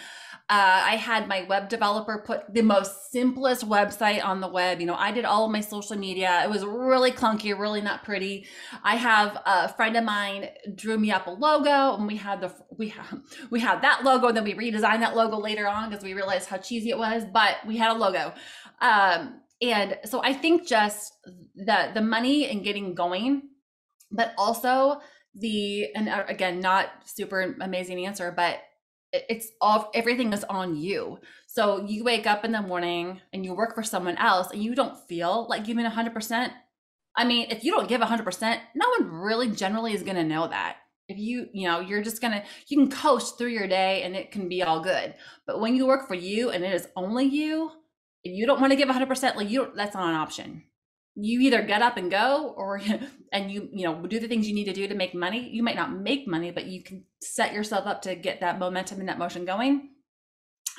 Uh, 0.49 0.81
I 0.85 0.95
had 0.95 1.27
my 1.27 1.43
web 1.43 1.69
developer 1.69 2.23
put 2.25 2.55
the 2.55 2.63
most 2.63 3.11
simplest 3.11 3.69
website 3.69 4.25
on 4.25 4.41
the 4.41 4.47
web. 4.47 4.79
You 4.79 4.87
know, 4.87 4.95
I 4.95 5.11
did 5.11 5.25
all 5.25 5.45
of 5.45 5.51
my 5.51 5.61
social 5.61 5.99
media. 5.99 6.41
It 6.45 6.51
was 6.51 6.65
really 6.65 7.11
clunky, 7.11 7.59
really 7.59 7.81
not 7.81 8.05
pretty. 8.05 8.47
I 8.85 8.95
have 8.95 9.37
a 9.45 9.69
friend 9.75 9.97
of 9.97 10.05
mine 10.05 10.49
drew 10.77 10.99
me 10.99 11.11
up 11.11 11.27
a 11.27 11.31
logo, 11.31 11.97
and 11.97 12.07
we 12.07 12.15
had 12.15 12.41
the 12.41 12.55
we 12.79 12.91
have 12.91 13.21
we 13.51 13.59
had 13.59 13.83
that 13.83 14.05
logo. 14.05 14.31
Then 14.31 14.45
we 14.45 14.55
redesigned 14.55 15.01
that 15.01 15.17
logo 15.17 15.37
later 15.37 15.67
on 15.67 15.91
because 15.91 16.05
we 16.05 16.15
realized 16.15 16.49
how 16.49 16.59
cheesy 16.59 16.91
it 16.91 16.99
was. 16.99 17.25
But 17.25 17.57
we 17.67 17.77
had 17.77 17.91
a 17.91 17.99
logo, 17.99 18.33
um, 18.81 19.41
and 19.61 19.99
so 20.05 20.23
I 20.23 20.33
think 20.33 20.69
just 20.69 21.13
the 21.57 21.91
the 21.93 22.03
money 22.03 22.49
and 22.49 22.63
getting 22.63 22.95
going, 22.95 23.43
but 24.13 24.33
also 24.39 25.01
the 25.35 25.87
and 25.97 26.09
uh, 26.09 26.25
again 26.29 26.61
not 26.61 26.87
super 27.05 27.57
amazing 27.61 28.07
answer, 28.07 28.31
but 28.31 28.61
it's 29.29 29.49
all 29.61 29.91
everything 29.95 30.33
is 30.33 30.45
on 30.45 30.77
you. 30.77 31.19
So 31.47 31.85
you 31.87 32.05
wake 32.05 32.27
up 32.27 32.45
in 32.45 32.53
the 32.53 32.63
morning 32.63 33.21
and 33.33 33.45
you 33.45 33.55
work 33.55 33.75
for 33.75 33.83
someone 33.83 34.17
else 34.17 34.51
and 34.51 34.63
you 34.63 34.75
don't 34.75 34.99
feel 35.09 35.47
like 35.49 35.65
giving 35.65 35.85
100%. 35.85 36.51
I 37.17 37.25
mean, 37.25 37.51
if 37.51 37.65
you 37.65 37.73
don't 37.73 37.89
give 37.89 38.01
100%, 38.01 38.59
no 38.75 38.89
one 38.99 39.11
really 39.11 39.51
generally 39.51 39.95
is 39.95 40.03
going 40.03 40.17
to 40.17 40.25
know 40.25 40.49
that. 40.49 40.77
If 41.09 41.19
you, 41.19 41.49
you 41.53 41.69
know, 41.69 41.81
you're 41.81 42.03
just 42.03 42.21
going 42.21 42.33
to 42.33 42.43
you 42.67 42.77
can 42.77 42.91
coast 42.91 43.39
through 43.39 43.51
your 43.51 43.69
day 43.69 44.03
and 44.03 44.17
it 44.17 44.33
can 44.33 44.49
be 44.49 44.63
all 44.63 44.81
good. 44.81 45.15
But 45.47 45.61
when 45.61 45.77
you 45.77 45.87
work 45.87 46.09
for 46.09 46.15
you 46.15 46.51
and 46.51 46.65
it 46.65 46.75
is 46.75 46.89
only 46.97 47.25
you, 47.25 47.71
if 48.25 48.33
you 48.33 48.45
don't 48.45 48.61
want 48.61 48.73
to 48.73 48.77
give 48.77 48.89
100%, 48.89 49.37
like 49.37 49.49
you 49.49 49.71
that's 49.77 49.95
not 49.95 50.09
an 50.09 50.17
option 50.17 50.65
you 51.17 51.41
either 51.41 51.63
get 51.63 51.83
up 51.83 51.97
and 51.97 52.11
go 52.11 52.55
or 52.57 52.81
and 53.33 53.51
you 53.51 53.69
you 53.73 53.85
know 53.85 54.07
do 54.07 54.21
the 54.21 54.29
things 54.29 54.47
you 54.47 54.55
need 54.55 54.65
to 54.65 54.73
do 54.73 54.87
to 54.87 54.95
make 54.95 55.15
money 55.15 55.49
you 55.51 55.63
might 55.63 55.77
not 55.77 55.93
make 55.93 56.29
money 56.29 56.51
but 56.51 56.67
you 56.67 56.83
can 56.83 57.05
set 57.21 57.53
yourself 57.53 57.87
up 57.87 58.03
to 58.03 58.15
get 58.15 58.41
that 58.41 58.59
momentum 58.59 59.01
and 59.01 59.09
that 59.09 59.19
motion 59.19 59.45
going 59.45 59.89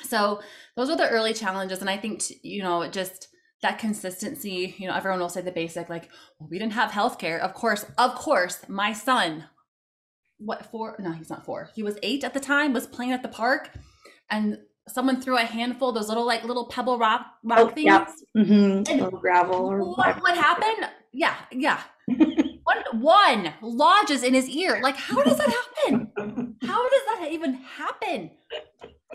so 0.04 0.40
those 0.76 0.88
are 0.88 0.96
the 0.96 1.08
early 1.08 1.34
challenges 1.34 1.80
and 1.80 1.90
i 1.90 1.96
think 1.96 2.22
you 2.42 2.62
know 2.62 2.88
just 2.88 3.28
that 3.62 3.78
consistency 3.78 4.76
you 4.78 4.86
know 4.86 4.94
everyone 4.94 5.18
will 5.18 5.28
say 5.28 5.40
the 5.40 5.50
basic 5.50 5.88
like 5.88 6.08
well 6.38 6.48
we 6.48 6.58
didn't 6.58 6.72
have 6.72 6.92
health 6.92 7.18
care 7.18 7.38
of 7.38 7.52
course 7.52 7.84
of 7.98 8.14
course 8.14 8.60
my 8.68 8.92
son 8.92 9.44
what 10.38 10.66
four? 10.70 10.96
No, 10.98 11.12
he's 11.12 11.30
not 11.30 11.44
four. 11.44 11.70
He 11.74 11.82
was 11.82 11.98
eight 12.02 12.24
at 12.24 12.32
the 12.32 12.40
time. 12.40 12.72
Was 12.72 12.86
playing 12.86 13.12
at 13.12 13.22
the 13.22 13.28
park, 13.28 13.70
and 14.30 14.58
someone 14.88 15.20
threw 15.20 15.36
a 15.36 15.42
handful 15.42 15.90
of 15.90 15.94
those 15.94 16.08
little 16.08 16.26
like 16.26 16.44
little 16.44 16.66
pebble 16.66 16.98
rock 16.98 17.26
rock 17.42 17.58
oh, 17.60 17.68
things. 17.68 17.86
Yep. 17.86 18.08
Mm-hmm. 18.36 19.00
Little 19.00 19.20
gravel 19.20 19.66
or 19.66 19.84
what, 19.84 20.20
what 20.20 20.36
happened? 20.36 20.90
Yeah, 21.12 21.34
yeah. 21.52 21.80
one 22.08 22.84
one 22.92 23.54
lodges 23.62 24.22
in 24.22 24.34
his 24.34 24.48
ear. 24.48 24.80
Like, 24.82 24.96
how 24.96 25.22
does 25.22 25.38
that 25.38 25.48
happen? 25.48 26.12
How 26.62 26.88
does 26.88 27.02
that 27.06 27.28
even 27.30 27.54
happen? 27.54 28.30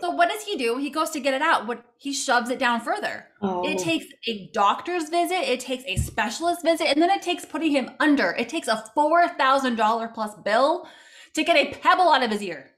So 0.00 0.10
what 0.10 0.28
does 0.28 0.42
he 0.42 0.56
do? 0.56 0.78
He 0.78 0.90
goes 0.90 1.10
to 1.10 1.20
get 1.20 1.34
it 1.34 1.42
out. 1.42 1.66
What 1.66 1.84
he 1.98 2.12
shoves 2.12 2.50
it 2.50 2.58
down 2.58 2.80
further. 2.80 3.28
Oh. 3.40 3.66
It 3.68 3.78
takes 3.78 4.06
a 4.26 4.50
doctor's 4.52 5.08
visit, 5.08 5.48
it 5.48 5.60
takes 5.60 5.84
a 5.86 5.96
specialist 5.96 6.62
visit, 6.62 6.88
and 6.88 7.00
then 7.00 7.10
it 7.10 7.22
takes 7.22 7.44
putting 7.44 7.70
him 7.70 7.90
under. 8.00 8.32
It 8.32 8.48
takes 8.48 8.66
a 8.66 8.84
four 8.94 9.28
thousand 9.28 9.76
dollar 9.76 10.08
plus 10.08 10.34
bill 10.44 10.88
to 11.34 11.44
get 11.44 11.56
a 11.56 11.78
pebble 11.78 12.08
out 12.08 12.22
of 12.22 12.30
his 12.30 12.42
ear. 12.42 12.70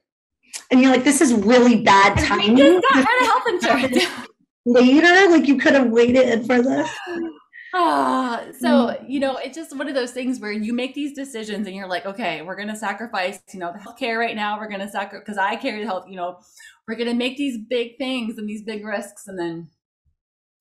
And 0.71 0.81
you're 0.81 0.91
like, 0.91 1.03
this 1.03 1.21
is 1.21 1.33
really 1.33 1.81
bad 1.81 2.17
timing. 2.19 2.57
You 2.57 2.81
got 2.81 2.95
rid 2.95 3.21
of 3.21 3.27
health 3.27 3.43
insurance. 3.49 4.05
Later, 4.65 5.29
like 5.31 5.47
you 5.47 5.57
could 5.57 5.73
have 5.73 5.89
waited 5.89 6.45
for 6.45 6.61
this. 6.61 6.89
Ah, 7.73 8.45
so 8.59 8.67
mm. 8.67 9.09
you 9.09 9.19
know, 9.19 9.35
it's 9.37 9.55
just 9.55 9.77
one 9.77 9.89
of 9.89 9.93
those 9.93 10.11
things 10.11 10.39
where 10.39 10.53
you 10.53 10.73
make 10.73 10.95
these 10.95 11.13
decisions 11.13 11.67
and 11.67 11.75
you're 11.75 11.87
like, 11.87 12.05
okay, 12.05 12.41
we're 12.41 12.55
gonna 12.55 12.77
sacrifice, 12.77 13.39
you 13.53 13.59
know, 13.59 13.73
the 13.73 13.77
healthcare 13.77 14.17
right 14.17 14.37
now. 14.37 14.57
We're 14.57 14.69
gonna 14.69 14.89
sacrifice 14.89 15.23
because 15.23 15.37
I 15.37 15.57
carry 15.57 15.81
the 15.81 15.85
health, 15.85 16.05
you 16.07 16.15
know, 16.15 16.39
we're 16.87 16.95
to 16.95 17.13
make 17.13 17.37
these 17.37 17.57
big 17.57 17.97
things 17.97 18.37
and 18.37 18.47
these 18.47 18.63
big 18.63 18.85
risks 18.85 19.27
and 19.27 19.37
then 19.37 19.69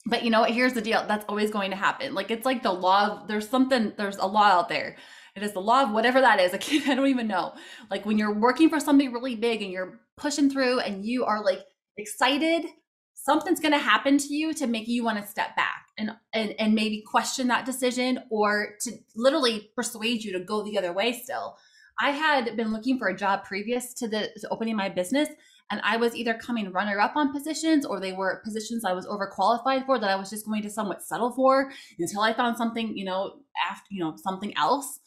but 0.07 0.23
you 0.23 0.31
know 0.31 0.41
what 0.41 0.51
here's 0.51 0.73
the 0.73 0.81
deal 0.81 1.05
that's 1.07 1.25
always 1.29 1.51
going 1.51 1.71
to 1.71 1.77
happen 1.77 2.15
like 2.15 2.31
it's 2.31 2.45
like 2.45 2.63
the 2.63 2.73
law 2.73 3.07
of 3.07 3.29
there's 3.29 3.49
something 3.49 3.93
there's 3.97 4.17
a 4.17 4.27
law 4.27 4.45
out 4.45 4.69
there 4.69 4.97
it 5.37 5.43
is 5.43 5.53
the 5.53 5.61
law 5.61 5.83
of 5.83 5.93
whatever 5.93 6.21
that 6.21 6.41
is. 6.41 6.55
I, 6.55 6.59
can't, 6.59 6.89
I 6.89 6.95
don't 6.95 7.09
even 7.09 7.29
know. 7.29 7.55
Like 7.91 8.07
when 8.07 8.19
you're 8.19 8.35
working 8.35 8.69
for 8.69 8.81
something 8.81 9.13
really 9.13 9.37
big 9.37 9.63
and 9.63 9.71
you're 9.71 10.01
pushing 10.17 10.51
through 10.51 10.81
and 10.81 11.05
you 11.05 11.25
are 11.25 11.45
like 11.45 11.61
excited 11.97 12.67
something's 13.15 13.59
going 13.59 13.73
to 13.73 13.79
happen 13.79 14.19
to 14.19 14.33
you 14.33 14.55
to 14.55 14.67
make 14.69 14.87
you 14.87 15.03
want 15.03 15.21
to 15.21 15.27
step 15.27 15.57
back 15.57 15.89
and, 15.99 16.13
and 16.33 16.55
and 16.61 16.75
maybe 16.75 17.03
question 17.05 17.49
that 17.49 17.67
decision 17.67 18.21
or 18.31 18.77
to 18.81 18.93
literally 19.17 19.71
persuade 19.75 20.23
you 20.23 20.33
to 20.33 20.41
go 20.41 20.63
the 20.63 20.79
other 20.79 20.93
way 20.93 21.13
still. 21.13 21.57
I 22.01 22.11
had 22.11 22.57
been 22.57 22.73
looking 22.73 22.99
for 22.99 23.09
a 23.09 23.17
job 23.17 23.45
previous 23.45 23.95
to 23.95 24.07
the 24.07 24.31
to 24.41 24.49
opening 24.51 24.77
my 24.77 24.89
business 24.89 25.29
and 25.71 25.81
I 25.83 25.97
was 25.97 26.15
either 26.15 26.35
coming 26.35 26.71
runner 26.71 27.01
up 27.01 27.17
on 27.17 27.33
positions 27.33 27.85
or 27.85 27.99
they 27.99 28.13
were 28.13 28.41
positions 28.45 28.85
I 28.85 28.93
was 28.93 29.07
overqualified 29.07 29.87
for 29.87 29.99
that 29.99 30.11
I 30.11 30.17
was 30.17 30.31
just 30.31 30.47
going 30.47 30.63
to 30.63 30.71
somewhat 30.71 31.03
settle 31.03 31.33
for 31.33 31.73
until 31.99 32.21
I 32.21 32.33
found 32.33 32.57
something, 32.57 32.97
you 32.97 33.05
know, 33.05 33.41
after, 33.69 33.87
you 33.91 34.05
know, 34.05 34.15
something 34.17 34.57
else. 34.57 35.01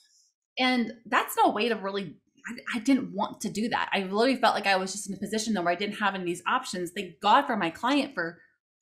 And 0.60 0.94
that's 1.06 1.36
no 1.38 1.50
way 1.50 1.70
to 1.70 1.76
really 1.76 2.16
I, 2.48 2.78
I 2.78 2.80
didn't 2.80 3.14
want 3.14 3.42
to 3.42 3.50
do 3.50 3.70
that. 3.70 3.90
I 3.94 4.02
literally 4.04 4.36
felt 4.36 4.56
like 4.56 4.68
I 4.68 4.76
was 4.76 4.92
just 4.92 5.10
in 5.10 5.16
a 5.16 5.20
position 5.20 5.54
though 5.54 5.62
where 5.62 5.72
I 5.72 5.76
didn't 5.76 6.00
have 6.00 6.14
any 6.14 6.24
of 6.24 6.28
these 6.28 6.44
options. 6.48 6.92
Thank 6.92 7.20
God 7.22 7.46
for 7.46 7.56
my 7.56 7.70
client 7.70 8.14
for 8.14 8.40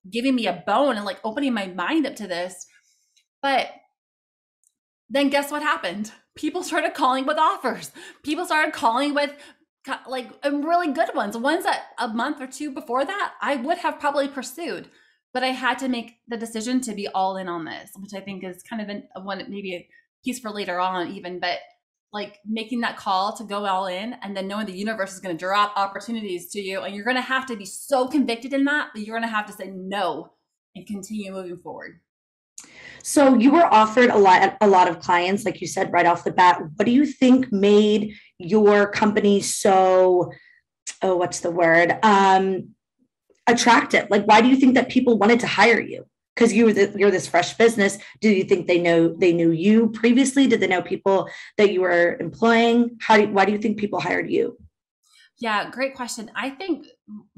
giving 0.09 0.35
me 0.35 0.47
a 0.47 0.63
bone 0.65 0.95
and 0.95 1.05
like 1.05 1.19
opening 1.23 1.53
my 1.53 1.67
mind 1.67 2.05
up 2.05 2.15
to 2.17 2.27
this. 2.27 2.65
But 3.41 3.69
then 5.09 5.29
guess 5.29 5.51
what 5.51 5.61
happened? 5.61 6.11
People 6.35 6.63
started 6.63 6.93
calling 6.93 7.25
with 7.25 7.37
offers. 7.37 7.91
People 8.23 8.45
started 8.45 8.73
calling 8.73 9.13
with 9.13 9.33
like 10.07 10.29
um, 10.43 10.65
really 10.65 10.91
good 10.91 11.09
ones 11.15 11.37
ones 11.37 11.63
that 11.63 11.85
a 11.99 12.09
month 12.09 12.41
or 12.41 12.47
two 12.47 12.71
before 12.71 13.05
that 13.05 13.33
i 13.41 13.55
would 13.55 13.77
have 13.77 13.99
probably 13.99 14.27
pursued 14.27 14.89
but 15.33 15.43
i 15.43 15.47
had 15.47 15.79
to 15.79 15.87
make 15.87 16.17
the 16.27 16.35
decision 16.35 16.81
to 16.81 16.93
be 16.93 17.07
all 17.07 17.37
in 17.37 17.47
on 17.47 17.63
this 17.63 17.91
which 17.97 18.13
i 18.13 18.19
think 18.19 18.43
is 18.43 18.61
kind 18.63 18.81
of 18.81 18.89
an, 18.89 19.07
one 19.23 19.37
maybe 19.49 19.87
piece 20.27 20.39
for 20.39 20.51
later 20.51 20.79
on 20.79 21.07
even 21.07 21.39
but 21.39 21.59
like 22.13 22.39
making 22.45 22.81
that 22.81 22.97
call 22.97 23.35
to 23.35 23.43
go 23.43 23.65
all 23.65 23.87
in 23.87 24.13
and 24.23 24.35
then 24.35 24.47
knowing 24.47 24.65
the 24.65 24.77
universe 24.77 25.13
is 25.13 25.19
going 25.19 25.35
to 25.35 25.39
drop 25.39 25.73
opportunities 25.75 26.49
to 26.49 26.59
you 26.59 26.81
and 26.81 26.93
you're 26.93 27.05
going 27.05 27.15
to 27.15 27.21
have 27.21 27.45
to 27.45 27.55
be 27.55 27.65
so 27.65 28.07
convicted 28.07 28.53
in 28.53 28.65
that 28.65 28.89
that 28.93 29.01
you're 29.01 29.17
going 29.17 29.29
to 29.29 29.35
have 29.35 29.45
to 29.45 29.53
say 29.53 29.67
no 29.67 30.31
and 30.75 30.85
continue 30.85 31.31
moving 31.31 31.57
forward 31.57 31.99
so 33.03 33.35
you 33.35 33.51
were 33.51 33.73
offered 33.73 34.09
a 34.09 34.17
lot 34.17 34.57
a 34.59 34.67
lot 34.67 34.89
of 34.89 34.99
clients 34.99 35.45
like 35.45 35.61
you 35.61 35.67
said 35.67 35.93
right 35.93 36.05
off 36.05 36.25
the 36.25 36.31
bat. 36.31 36.61
What 36.75 36.85
do 36.85 36.91
you 36.91 37.05
think 37.05 37.51
made 37.53 38.15
your 38.37 38.89
company 38.91 39.39
so 39.39 40.31
oh 41.01 41.15
what's 41.15 41.39
the 41.39 41.51
word? 41.51 41.97
Um 42.03 42.75
attractive? 43.47 44.07
Like 44.09 44.25
why 44.25 44.41
do 44.41 44.49
you 44.49 44.57
think 44.57 44.75
that 44.75 44.89
people 44.89 45.17
wanted 45.17 45.39
to 45.39 45.47
hire 45.47 45.79
you? 45.79 46.05
Because 46.37 46.53
you 46.53 46.65
were 46.65 46.73
the, 46.73 46.93
you're 46.95 47.09
this 47.09 47.27
fresh 47.27 47.55
business. 47.55 47.97
Do 48.21 48.29
you 48.29 48.43
think 48.43 48.67
they 48.67 48.79
know 48.79 49.07
they 49.07 49.33
knew 49.33 49.51
you 49.51 49.89
previously? 49.89 50.45
Did 50.45 50.59
they 50.59 50.67
know 50.67 50.83
people 50.83 51.27
that 51.57 51.71
you 51.71 51.81
were 51.81 52.15
employing? 52.19 52.97
How 53.01 53.17
do, 53.17 53.27
why 53.29 53.45
do 53.45 53.51
you 53.51 53.57
think 53.57 53.79
people 53.79 53.99
hired 53.99 54.29
you? 54.29 54.55
Yeah, 55.39 55.69
great 55.71 55.95
question. 55.95 56.29
I 56.35 56.51
think 56.51 56.85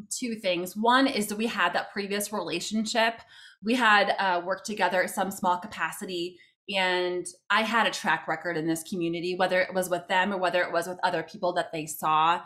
two 0.09 0.35
things. 0.35 0.75
One 0.75 1.07
is 1.07 1.27
that 1.27 1.37
we 1.37 1.47
had 1.47 1.73
that 1.73 1.93
previous 1.93 2.33
relationship 2.33 3.21
we 3.63 3.75
had 3.75 4.15
uh, 4.17 4.41
worked 4.45 4.65
together 4.65 5.03
at 5.03 5.09
some 5.09 5.31
small 5.31 5.57
capacity 5.57 6.39
and 6.69 7.25
i 7.49 7.61
had 7.61 7.87
a 7.87 7.91
track 7.91 8.27
record 8.27 8.55
in 8.55 8.67
this 8.67 8.83
community 8.83 9.35
whether 9.35 9.59
it 9.59 9.73
was 9.73 9.89
with 9.89 10.07
them 10.07 10.31
or 10.31 10.37
whether 10.37 10.61
it 10.61 10.71
was 10.71 10.87
with 10.87 10.99
other 11.03 11.23
people 11.23 11.53
that 11.53 11.71
they 11.71 11.85
saw 11.85 12.39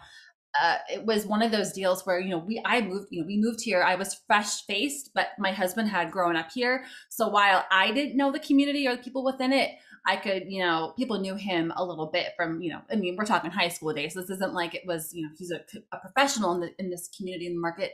uh, 0.61 0.77
it 0.91 1.05
was 1.05 1.25
one 1.25 1.41
of 1.41 1.51
those 1.51 1.71
deals 1.73 2.05
where 2.05 2.19
you 2.19 2.29
know 2.29 2.37
we 2.37 2.61
i 2.65 2.81
moved 2.81 3.07
you 3.09 3.21
know 3.21 3.27
we 3.27 3.37
moved 3.37 3.61
here. 3.61 3.81
I 3.81 3.95
was 3.95 4.21
fresh 4.27 4.61
faced 4.65 5.11
but 5.15 5.29
my 5.39 5.51
husband 5.51 5.89
had 5.89 6.11
grown 6.11 6.35
up 6.35 6.51
here. 6.53 6.85
So 7.09 7.27
while 7.27 7.65
i 7.71 7.91
didn't 7.91 8.17
know 8.17 8.31
the 8.31 8.39
community 8.39 8.87
or 8.87 8.95
the 8.95 9.03
people 9.03 9.23
within 9.23 9.51
it 9.51 9.71
i 10.05 10.15
could 10.15 10.43
you 10.47 10.61
know 10.61 10.93
people 10.97 11.19
knew 11.19 11.35
him 11.35 11.71
a 11.75 11.83
little 11.83 12.07
bit 12.07 12.33
from 12.35 12.61
you 12.61 12.71
know 12.71 12.81
i 12.91 12.95
mean 12.95 13.15
we're 13.17 13.25
talking 13.25 13.51
high 13.51 13.67
school 13.67 13.93
days. 13.93 14.13
This 14.13 14.29
isn't 14.29 14.53
like 14.53 14.75
it 14.75 14.83
was 14.85 15.11
you 15.13 15.23
know 15.23 15.29
he's 15.37 15.51
a, 15.51 15.61
a 15.91 15.97
professional 15.97 16.53
in, 16.55 16.61
the, 16.61 16.69
in 16.77 16.89
this 16.89 17.09
community 17.15 17.47
in 17.47 17.53
the 17.53 17.61
market. 17.61 17.93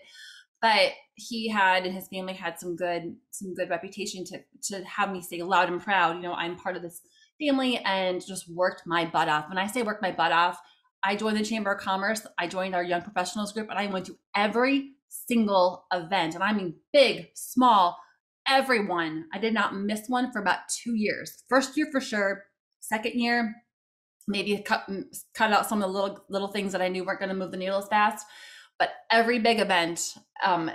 But 0.61 0.91
he 1.15 1.47
had 1.47 1.85
and 1.85 1.95
his 1.95 2.09
family 2.09 2.33
had 2.33 2.59
some 2.59 2.75
good 2.75 3.15
some 3.31 3.53
good 3.53 3.69
reputation 3.69 4.25
to 4.25 4.41
to 4.63 4.83
have 4.83 5.11
me 5.11 5.21
say 5.21 5.41
loud 5.41 5.69
and 5.69 5.81
proud 5.81 6.17
you 6.17 6.21
know 6.21 6.33
i'm 6.33 6.57
part 6.57 6.75
of 6.75 6.81
this 6.81 7.01
family 7.39 7.77
and 7.85 8.25
just 8.25 8.53
worked 8.53 8.83
my 8.85 9.05
butt 9.05 9.29
off. 9.29 9.47
When 9.47 9.57
i 9.57 9.67
say 9.67 9.83
work 9.83 10.01
my 10.01 10.11
butt 10.11 10.33
off 10.33 10.59
i 11.03 11.15
joined 11.15 11.37
the 11.37 11.43
chamber 11.43 11.71
of 11.71 11.81
commerce 11.81 12.25
i 12.37 12.47
joined 12.47 12.75
our 12.75 12.83
young 12.83 13.01
professionals 13.01 13.51
group 13.51 13.69
and 13.69 13.79
i 13.79 13.87
went 13.87 14.05
to 14.05 14.17
every 14.35 14.91
single 15.09 15.85
event 15.93 16.35
and 16.35 16.43
i 16.43 16.53
mean 16.53 16.75
big 16.93 17.27
small 17.35 17.97
everyone 18.47 19.25
i 19.33 19.37
did 19.37 19.53
not 19.53 19.75
miss 19.75 20.07
one 20.07 20.31
for 20.31 20.41
about 20.41 20.59
two 20.69 20.95
years. 20.95 21.43
First 21.49 21.77
year 21.77 21.87
for 21.91 22.01
sure 22.01 22.43
second 22.79 23.13
year 23.19 23.55
maybe 24.27 24.57
cut 24.65 24.87
cut 25.33 25.51
out 25.51 25.67
some 25.67 25.81
of 25.81 25.87
the 25.87 25.93
little 25.93 26.19
little 26.29 26.47
things 26.47 26.71
that 26.71 26.81
i 26.81 26.87
knew 26.87 27.03
weren't 27.03 27.19
going 27.19 27.29
to 27.29 27.35
move 27.35 27.51
the 27.51 27.57
needle 27.57 27.79
as 27.79 27.87
fast 27.87 28.25
but 28.77 28.91
every 29.11 29.39
big 29.39 29.59
event 29.59 30.15
um, 30.43 30.71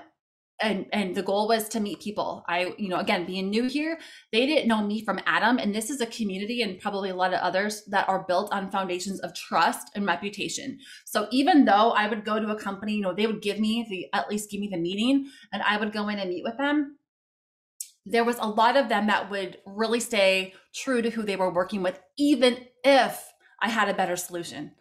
and 0.61 0.87
and 0.93 1.15
the 1.15 1.23
goal 1.23 1.49
was 1.49 1.69
to 1.71 1.81
meet 1.81 2.01
people. 2.01 2.45
I 2.49 2.75
you 2.79 2.89
know 2.89 2.99
again 2.99 3.27
being 3.27 3.51
new 3.51 3.65
here 3.65 3.99
they 4.33 4.47
didn't 4.47 4.69
know 4.69 4.87
me 4.87 5.05
from 5.05 5.21
adam 5.27 5.59
and 5.59 5.75
this 5.75 5.91
is 5.91 6.01
a 6.01 6.07
community 6.07 6.63
and 6.63 6.81
probably 6.81 7.11
a 7.11 7.15
lot 7.15 7.35
of 7.35 7.41
others 7.41 7.85
that 7.89 8.09
are 8.09 8.25
built 8.27 8.53
on 8.53 8.71
foundations 8.71 9.21
of 9.21 9.35
trust 9.35 9.91
and 9.95 10.07
reputation. 10.07 10.79
So 11.05 11.27
even 11.31 11.65
though 11.65 11.91
i 11.93 12.09
would 12.09 12.25
go 12.25 12.39
to 12.39 12.51
a 12.51 12.61
company 12.61 12.95
you 12.95 13.03
know 13.03 13.15
they 13.15 13.27
would 13.27 13.43
give 13.43 13.59
me 13.59 13.87
the 13.89 14.07
at 14.13 14.31
least 14.31 14.51
give 14.51 14.61
me 14.61 14.69
the 14.69 14.79
meeting 14.79 15.29
and 15.53 15.63
i 15.63 15.77
would 15.77 15.93
go 15.93 16.09
in 16.09 16.19
and 16.19 16.31
meet 16.31 16.45
with 16.45 16.57
them 16.57 16.99
there 18.07 18.25
was 18.25 18.39
a 18.39 18.47
lot 18.47 18.77
of 18.77 18.89
them 18.89 19.07
that 19.07 19.31
would 19.31 19.59
really 19.67 20.01
stay 20.01 20.53
true 20.75 21.01
to 21.01 21.11
who 21.11 21.23
they 21.23 21.37
were 21.37 21.53
working 21.53 21.83
with 21.83 22.01
even 22.19 22.59
if 22.85 23.33
i 23.61 23.69
had 23.69 23.89
a 23.89 23.95
better 23.95 24.17
solution 24.17 24.73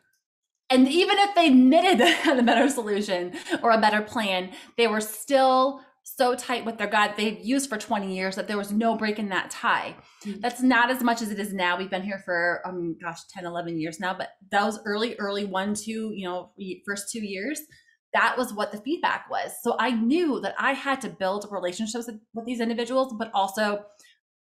and 0.74 0.88
even 0.90 1.20
if 1.20 1.36
they 1.36 1.48
admitted 1.48 2.00
they 2.00 2.12
had 2.28 2.40
a 2.40 2.44
better 2.44 2.68
solution 2.70 3.34
or 3.62 3.72
a 3.72 3.80
better 3.80 4.02
plan, 4.02 4.52
they 4.78 4.88
were 4.88 5.02
still 5.02 5.82
so 6.06 6.36
tight 6.36 6.66
with 6.66 6.78
their 6.78 6.88
God 6.88 7.14
they've 7.16 7.40
used 7.40 7.70
for 7.70 7.78
20 7.78 8.14
years 8.14 8.36
that 8.36 8.48
there 8.48 8.58
was 8.58 8.72
no 8.72 8.98
break 8.98 9.20
in 9.20 9.30
that 9.30 9.50
tie. 9.50 9.96
Mm-hmm. 10.26 10.42
That's 10.42 10.62
not 10.62 10.92
as 10.92 11.02
much 11.02 11.22
as 11.22 11.32
it 11.32 11.40
is 11.40 11.54
now. 11.54 11.78
We've 11.78 11.90
been 11.90 12.04
here 12.04 12.22
for, 12.26 12.62
um, 12.66 12.98
gosh, 13.02 13.20
10, 13.34 13.46
11 13.46 13.80
years 13.80 14.00
now, 14.00 14.14
but 14.14 14.30
those 14.52 14.80
early, 14.86 15.16
early 15.16 15.46
one, 15.46 15.76
two, 15.76 16.12
you 16.14 16.26
know, 16.28 16.52
first 16.86 17.10
two 17.10 17.26
years, 17.26 17.62
that 18.14 18.38
was 18.38 18.54
what 18.54 18.72
the 18.72 18.80
feedback 18.80 19.30
was. 19.30 19.52
So 19.64 19.76
I 19.80 19.92
knew 19.92 20.42
that 20.42 20.56
I 20.60 20.74
had 20.74 21.00
to 21.02 21.10
build 21.10 21.48
relationships 21.50 22.06
with, 22.06 22.20
with 22.34 22.46
these 22.46 22.60
individuals, 22.60 23.14
but 23.18 23.32
also 23.34 23.86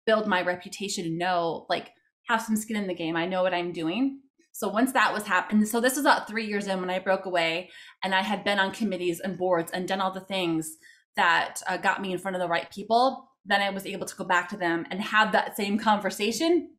build 0.05 0.27
my 0.27 0.43
reputation 0.43 1.05
and 1.05 1.17
know, 1.17 1.65
like, 1.67 1.91
have 2.27 2.41
some 2.41 2.55
skin 2.55 2.77
in 2.77 2.87
the 2.87 2.93
game. 2.93 3.15
I 3.15 3.25
know 3.25 3.41
what 3.41 3.55
I'm 3.55 3.71
doing. 3.71 4.21
So 4.59 4.67
once 4.67 4.91
that 4.91 5.13
was 5.13 5.25
happening, 5.25 5.65
so 5.65 5.79
this 5.79 5.95
was 5.95 6.03
about 6.03 6.27
three 6.27 6.45
years 6.45 6.67
in 6.67 6.81
when 6.81 6.89
I 6.89 6.99
broke 6.99 7.25
away 7.25 7.69
and 8.03 8.13
I 8.13 8.21
had 8.21 8.43
been 8.43 8.59
on 8.59 8.73
committees 8.73 9.21
and 9.21 9.37
boards 9.37 9.71
and 9.71 9.87
done 9.87 10.01
all 10.01 10.11
the 10.11 10.19
things 10.19 10.75
that 11.15 11.61
uh, 11.65 11.77
got 11.77 12.01
me 12.01 12.11
in 12.11 12.17
front 12.17 12.35
of 12.35 12.41
the 12.41 12.47
right 12.49 12.69
people. 12.69 13.29
Then 13.45 13.61
I 13.61 13.69
was 13.69 13.85
able 13.85 14.05
to 14.05 14.15
go 14.17 14.25
back 14.25 14.49
to 14.49 14.57
them 14.57 14.85
and 14.91 14.99
have 14.99 15.31
that 15.31 15.55
same 15.55 15.77
conversation 15.77 16.71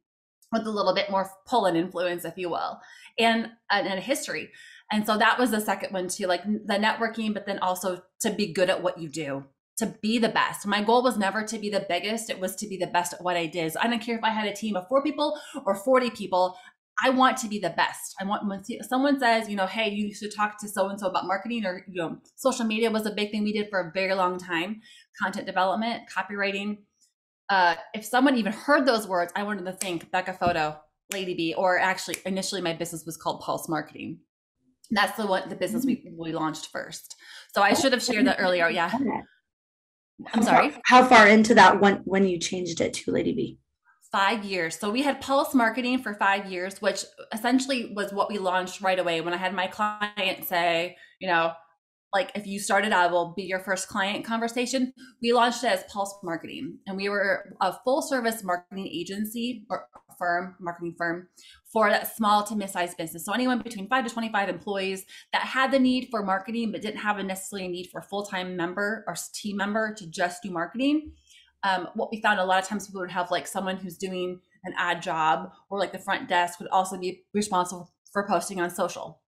with 0.53 0.67
a 0.67 0.71
little 0.71 0.95
bit 0.95 1.11
more 1.11 1.31
pull 1.47 1.65
and 1.65 1.75
influence, 1.75 2.27
if 2.27 2.37
you 2.37 2.51
will, 2.51 2.83
and, 3.19 3.49
and 3.71 3.87
a 3.87 4.03
history. 4.03 4.51
And 4.93 5.07
so 5.07 5.17
that 5.17 5.39
was 5.39 5.51
the 5.51 5.61
second 5.63 5.95
one 5.95 6.09
too, 6.09 6.27
like 6.27 6.45
the 6.45 6.75
networking, 6.75 7.33
but 7.33 7.47
then 7.47 7.61
also 7.61 8.03
to 8.21 8.31
be 8.31 8.53
good 8.53 8.69
at 8.69 8.83
what 8.83 9.01
you 9.01 9.09
do 9.09 9.47
to 9.81 9.87
be 10.03 10.19
the 10.19 10.29
best. 10.29 10.67
My 10.67 10.83
goal 10.83 11.03
was 11.03 11.17
never 11.17 11.43
to 11.43 11.59
be 11.59 11.71
the 11.71 11.87
biggest, 11.89 12.29
it 12.29 12.39
was 12.39 12.55
to 12.57 12.69
be 12.69 12.77
the 12.77 12.87
best 12.87 13.15
at 13.15 13.23
what 13.23 13.39
I 13.39 13.47
did. 13.47 13.73
So 13.73 13.81
I 13.83 13.87
don't 13.89 14.03
care 14.03 14.17
if 14.17 14.23
I 14.23 14.29
had 14.29 14.47
a 14.47 14.55
team 14.55 14.77
of 14.77 14.87
four 14.89 15.03
people 15.03 15.41
or 15.65 15.75
40 15.75 16.11
people. 16.11 16.55
I 17.03 17.11
want 17.11 17.37
to 17.39 17.49
be 17.49 17.59
the 17.59 17.71
best. 17.71 18.15
I 18.21 18.25
want 18.25 18.47
when 18.47 18.63
someone 18.83 19.19
says, 19.19 19.49
you 19.49 19.57
know, 19.57 19.67
hey, 19.67 19.91
you 19.91 20.15
should 20.15 20.35
talk 20.35 20.59
to 20.61 20.69
so 20.69 20.89
and 20.89 21.01
so 21.01 21.07
about 21.07 21.27
marketing 21.27 21.65
or 21.65 21.85
you 21.89 22.03
know, 22.03 22.19
social 22.37 22.65
media 22.65 22.91
was 22.91 23.07
a 23.07 23.11
big 23.11 23.31
thing 23.31 23.43
we 23.43 23.53
did 23.53 23.71
for 23.71 23.81
a 23.81 23.91
very 23.93 24.15
long 24.15 24.39
time, 24.39 24.81
content 25.21 25.47
development, 25.47 26.03
copywriting. 26.15 26.79
Uh, 27.49 27.75
if 27.95 28.05
someone 28.05 28.37
even 28.37 28.53
heard 28.53 28.87
those 28.87 29.09
words, 29.09 29.33
I 29.35 29.43
wanted 29.43 29.65
to 29.67 29.73
think 29.73 30.11
Becca 30.11 30.35
Feauto, 30.35 30.77
Lady 31.13 31.35
B, 31.35 31.55
or 31.55 31.79
actually 31.79 32.17
initially 32.27 32.61
my 32.61 32.75
business 32.75 33.05
was 33.05 33.17
called 33.17 33.41
Pulse 33.41 33.69
Marketing. 33.69 34.19
That's 34.91 35.17
the 35.17 35.27
one 35.27 35.49
the 35.49 35.57
business 35.57 35.85
we, 35.85 35.97
mm. 35.97 36.17
we 36.17 36.33
launched 36.33 36.69
first. 36.73 37.17
So 37.55 37.63
I 37.63 37.75
should 37.75 37.93
have 37.93 38.03
shared 38.03 38.27
that 38.27 38.37
earlier. 38.41 38.69
Yeah. 38.69 38.93
I'm 40.35 40.43
sorry. 40.43 40.77
How 40.85 41.05
far 41.07 41.27
into 41.27 41.55
that 41.55 41.81
when 41.81 41.97
when 42.05 42.27
you 42.27 42.39
changed 42.39 42.81
it 42.81 42.93
to 42.95 43.13
ladybee? 43.13 43.57
Five 44.13 44.45
years. 44.45 44.79
So 44.79 44.91
we 44.91 45.03
had 45.03 45.21
Pulse 45.21 45.55
Marketing 45.55 46.03
for 46.03 46.15
five 46.15 46.51
years, 46.51 46.83
which 46.83 47.05
essentially 47.33 47.93
was 47.95 48.13
what 48.13 48.29
we 48.29 48.39
launched 48.39 48.81
right 48.81 48.99
away. 48.99 49.21
When 49.21 49.33
I 49.33 49.37
had 49.37 49.55
my 49.55 49.69
client 49.69 50.45
say, 50.49 50.97
you 51.21 51.29
know, 51.29 51.53
like 52.13 52.33
if 52.35 52.45
you 52.47 52.59
started, 52.59 52.93
I 52.93 53.07
will 53.07 53.35
be 53.37 53.45
your 53.45 53.61
first 53.61 53.87
client 53.87 54.25
conversation. 54.25 54.93
We 55.23 55.33
launched 55.33 55.63
it 55.63 55.69
as 55.69 55.85
Pulse 55.85 56.13
Marketing, 56.25 56.79
and 56.87 56.97
we 56.97 57.09
were 57.09 57.55
a 57.61 57.73
full 57.85 58.03
service 58.03 58.43
marketing 58.43 58.89
agency 58.89 59.65
or 59.71 59.87
firm, 60.19 60.57
marketing 60.61 60.95
firm 60.99 61.29
for 61.73 61.89
that 61.89 62.15
small 62.17 62.43
to 62.45 62.57
mid-sized 62.57 62.97
business. 62.97 63.25
So 63.25 63.33
anyone 63.33 63.61
between 63.61 63.89
five 63.89 64.05
to 64.05 64.13
25 64.13 64.49
employees 64.49 65.05
that 65.33 65.43
had 65.43 65.71
the 65.71 65.79
need 65.79 66.09
for 66.11 66.25
marketing, 66.25 66.73
but 66.73 66.83
didn't 66.83 66.99
have 66.99 67.19
a 67.19 67.23
necessarily 67.23 67.69
need 67.69 67.89
for 67.93 68.01
a 68.01 68.05
full-time 68.05 68.57
member 68.57 69.05
or 69.07 69.15
team 69.33 69.57
member 69.57 69.95
to 69.95 70.07
just 70.09 70.43
do 70.43 70.51
marketing. 70.51 71.13
Um, 71.63 71.89
what 71.95 72.11
we 72.11 72.21
found 72.21 72.41
a 72.41 72.45
lot 72.45 72.63
of 72.63 72.69
times 72.69 72.87
people 72.87 73.01
would 73.03 73.11
have 73.11 73.31
like 73.31 73.47
someone 73.47 73.77
who's 73.77 73.99
doing 73.99 74.41
an 74.65 74.73
ad 74.77 75.03
job 75.03 75.51
or 75.69 75.79
like 75.79 75.93
the 75.93 75.99
front 75.99 76.29
desk 76.29 76.59
would 76.61 76.71
also 76.71 76.99
be 76.99 77.23
responsible 77.35 77.93
for 78.13 78.27
posting 78.27 78.61
on 78.61 78.71
social 78.71 79.21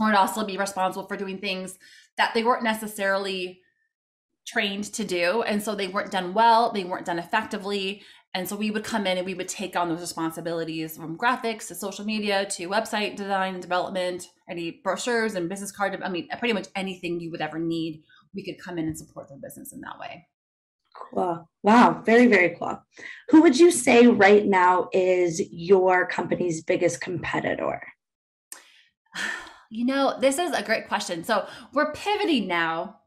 or 0.00 0.06
would 0.06 0.16
also 0.16 0.44
be 0.44 0.58
responsible 0.58 1.06
for 1.06 1.16
doing 1.16 1.38
things 1.38 1.78
that 2.16 2.32
they 2.34 2.44
weren't 2.44 2.62
necessarily 2.62 3.60
trained 4.46 4.84
to 4.84 5.04
do 5.04 5.42
and 5.42 5.62
so 5.62 5.74
they 5.74 5.88
weren't 5.88 6.12
done 6.12 6.32
well 6.32 6.70
they 6.70 6.84
weren't 6.84 7.06
done 7.06 7.18
effectively 7.18 8.02
and 8.36 8.46
so 8.46 8.54
we 8.54 8.70
would 8.70 8.84
come 8.84 9.06
in 9.06 9.16
and 9.16 9.24
we 9.24 9.32
would 9.32 9.48
take 9.48 9.76
on 9.76 9.88
those 9.88 10.02
responsibilities 10.02 10.98
from 10.98 11.16
graphics 11.16 11.68
to 11.68 11.74
social 11.74 12.04
media 12.04 12.44
to 12.50 12.68
website 12.68 13.16
design 13.16 13.54
and 13.54 13.62
development, 13.62 14.28
any 14.46 14.82
brochures 14.84 15.36
and 15.36 15.48
business 15.48 15.72
card. 15.72 15.98
I 16.04 16.10
mean, 16.10 16.28
pretty 16.38 16.52
much 16.52 16.68
anything 16.76 17.18
you 17.18 17.30
would 17.30 17.40
ever 17.40 17.58
need, 17.58 18.02
we 18.34 18.44
could 18.44 18.62
come 18.62 18.76
in 18.76 18.88
and 18.88 18.98
support 18.98 19.30
their 19.30 19.38
business 19.38 19.72
in 19.72 19.80
that 19.80 19.98
way. 19.98 20.26
Cool. 20.96 21.48
Wow. 21.62 22.02
Very, 22.04 22.26
very 22.26 22.56
cool. 22.58 22.80
Who 23.30 23.42
would 23.42 23.58
you 23.58 23.70
say 23.70 24.06
right 24.06 24.46
now 24.46 24.88
is 24.92 25.40
your 25.50 26.06
company's 26.06 26.62
biggest 26.62 27.00
competitor? 27.00 27.82
You 29.68 29.84
know, 29.84 30.16
this 30.20 30.38
is 30.38 30.52
a 30.52 30.62
great 30.62 30.86
question. 30.86 31.24
So 31.24 31.44
we're 31.72 31.92
pivoting 31.92 32.46
now 32.46 33.00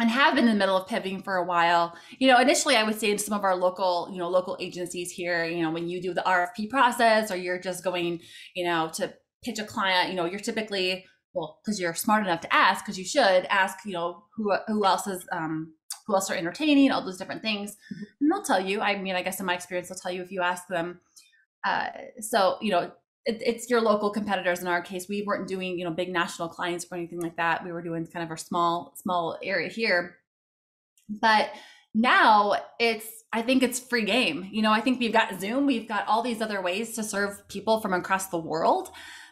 and 0.00 0.10
have 0.10 0.34
been 0.34 0.48
in 0.48 0.50
the 0.50 0.58
middle 0.58 0.76
of 0.76 0.88
pivoting 0.88 1.22
for 1.22 1.36
a 1.36 1.44
while. 1.44 1.96
You 2.18 2.26
know, 2.26 2.40
initially 2.40 2.74
I 2.74 2.82
would 2.82 2.98
say 2.98 3.12
to 3.12 3.18
some 3.20 3.38
of 3.38 3.44
our 3.44 3.54
local, 3.54 4.08
you 4.10 4.18
know, 4.18 4.28
local 4.28 4.56
agencies 4.58 5.12
here, 5.12 5.44
you 5.44 5.62
know, 5.62 5.70
when 5.70 5.88
you 5.88 6.02
do 6.02 6.12
the 6.12 6.22
RFP 6.22 6.70
process 6.70 7.30
or 7.30 7.36
you're 7.36 7.60
just 7.60 7.84
going, 7.84 8.20
you 8.56 8.64
know, 8.64 8.90
to 8.94 9.14
pitch 9.44 9.60
a 9.60 9.64
client, 9.64 10.10
you 10.10 10.16
know, 10.16 10.24
you're 10.24 10.40
typically 10.40 11.04
well, 11.34 11.60
because 11.64 11.80
you're 11.80 11.94
smart 11.94 12.24
enough 12.24 12.40
to 12.42 12.54
ask, 12.54 12.84
because 12.84 12.98
you 12.98 13.04
should 13.04 13.46
ask, 13.48 13.78
you 13.86 13.92
know, 13.92 14.24
who 14.34 14.52
who 14.66 14.84
else 14.84 15.06
is 15.06 15.24
um 15.32 15.72
who 16.06 16.14
else 16.14 16.30
are 16.30 16.34
entertaining, 16.34 16.90
all 16.90 17.04
those 17.04 17.18
different 17.18 17.42
things. 17.42 17.72
Mm-hmm. 17.72 18.04
And 18.20 18.32
they'll 18.32 18.42
tell 18.42 18.60
you. 18.60 18.80
I 18.80 18.98
mean, 18.98 19.14
I 19.14 19.22
guess 19.22 19.40
in 19.40 19.46
my 19.46 19.54
experience, 19.54 19.88
they'll 19.88 19.98
tell 19.98 20.12
you 20.12 20.22
if 20.22 20.32
you 20.32 20.42
ask 20.42 20.66
them. 20.68 21.00
Uh, 21.64 21.88
so, 22.20 22.58
you 22.60 22.70
know, 22.70 22.90
it, 23.24 23.42
it's 23.44 23.70
your 23.70 23.80
local 23.80 24.10
competitors 24.10 24.60
in 24.60 24.68
our 24.68 24.82
case 24.82 25.08
we 25.08 25.22
weren't 25.22 25.48
doing 25.48 25.78
you 25.78 25.84
know 25.84 25.90
big 25.90 26.12
national 26.12 26.48
clients 26.48 26.86
or 26.90 26.96
anything 26.96 27.20
like 27.20 27.36
that 27.36 27.64
we 27.64 27.72
were 27.72 27.82
doing 27.82 28.06
kind 28.06 28.24
of 28.24 28.30
our 28.30 28.36
small 28.36 28.94
small 28.96 29.38
area 29.42 29.68
here 29.68 30.16
but 31.08 31.50
now 31.94 32.54
it's 32.80 33.06
i 33.32 33.42
think 33.42 33.62
it's 33.62 33.78
free 33.78 34.04
game 34.04 34.48
you 34.50 34.62
know 34.62 34.72
i 34.72 34.80
think 34.80 34.98
we've 34.98 35.12
got 35.12 35.40
zoom 35.40 35.66
we've 35.66 35.88
got 35.88 36.06
all 36.06 36.22
these 36.22 36.40
other 36.40 36.60
ways 36.60 36.94
to 36.94 37.02
serve 37.02 37.46
people 37.48 37.80
from 37.80 37.92
across 37.92 38.28
the 38.28 38.38
world 38.38 38.90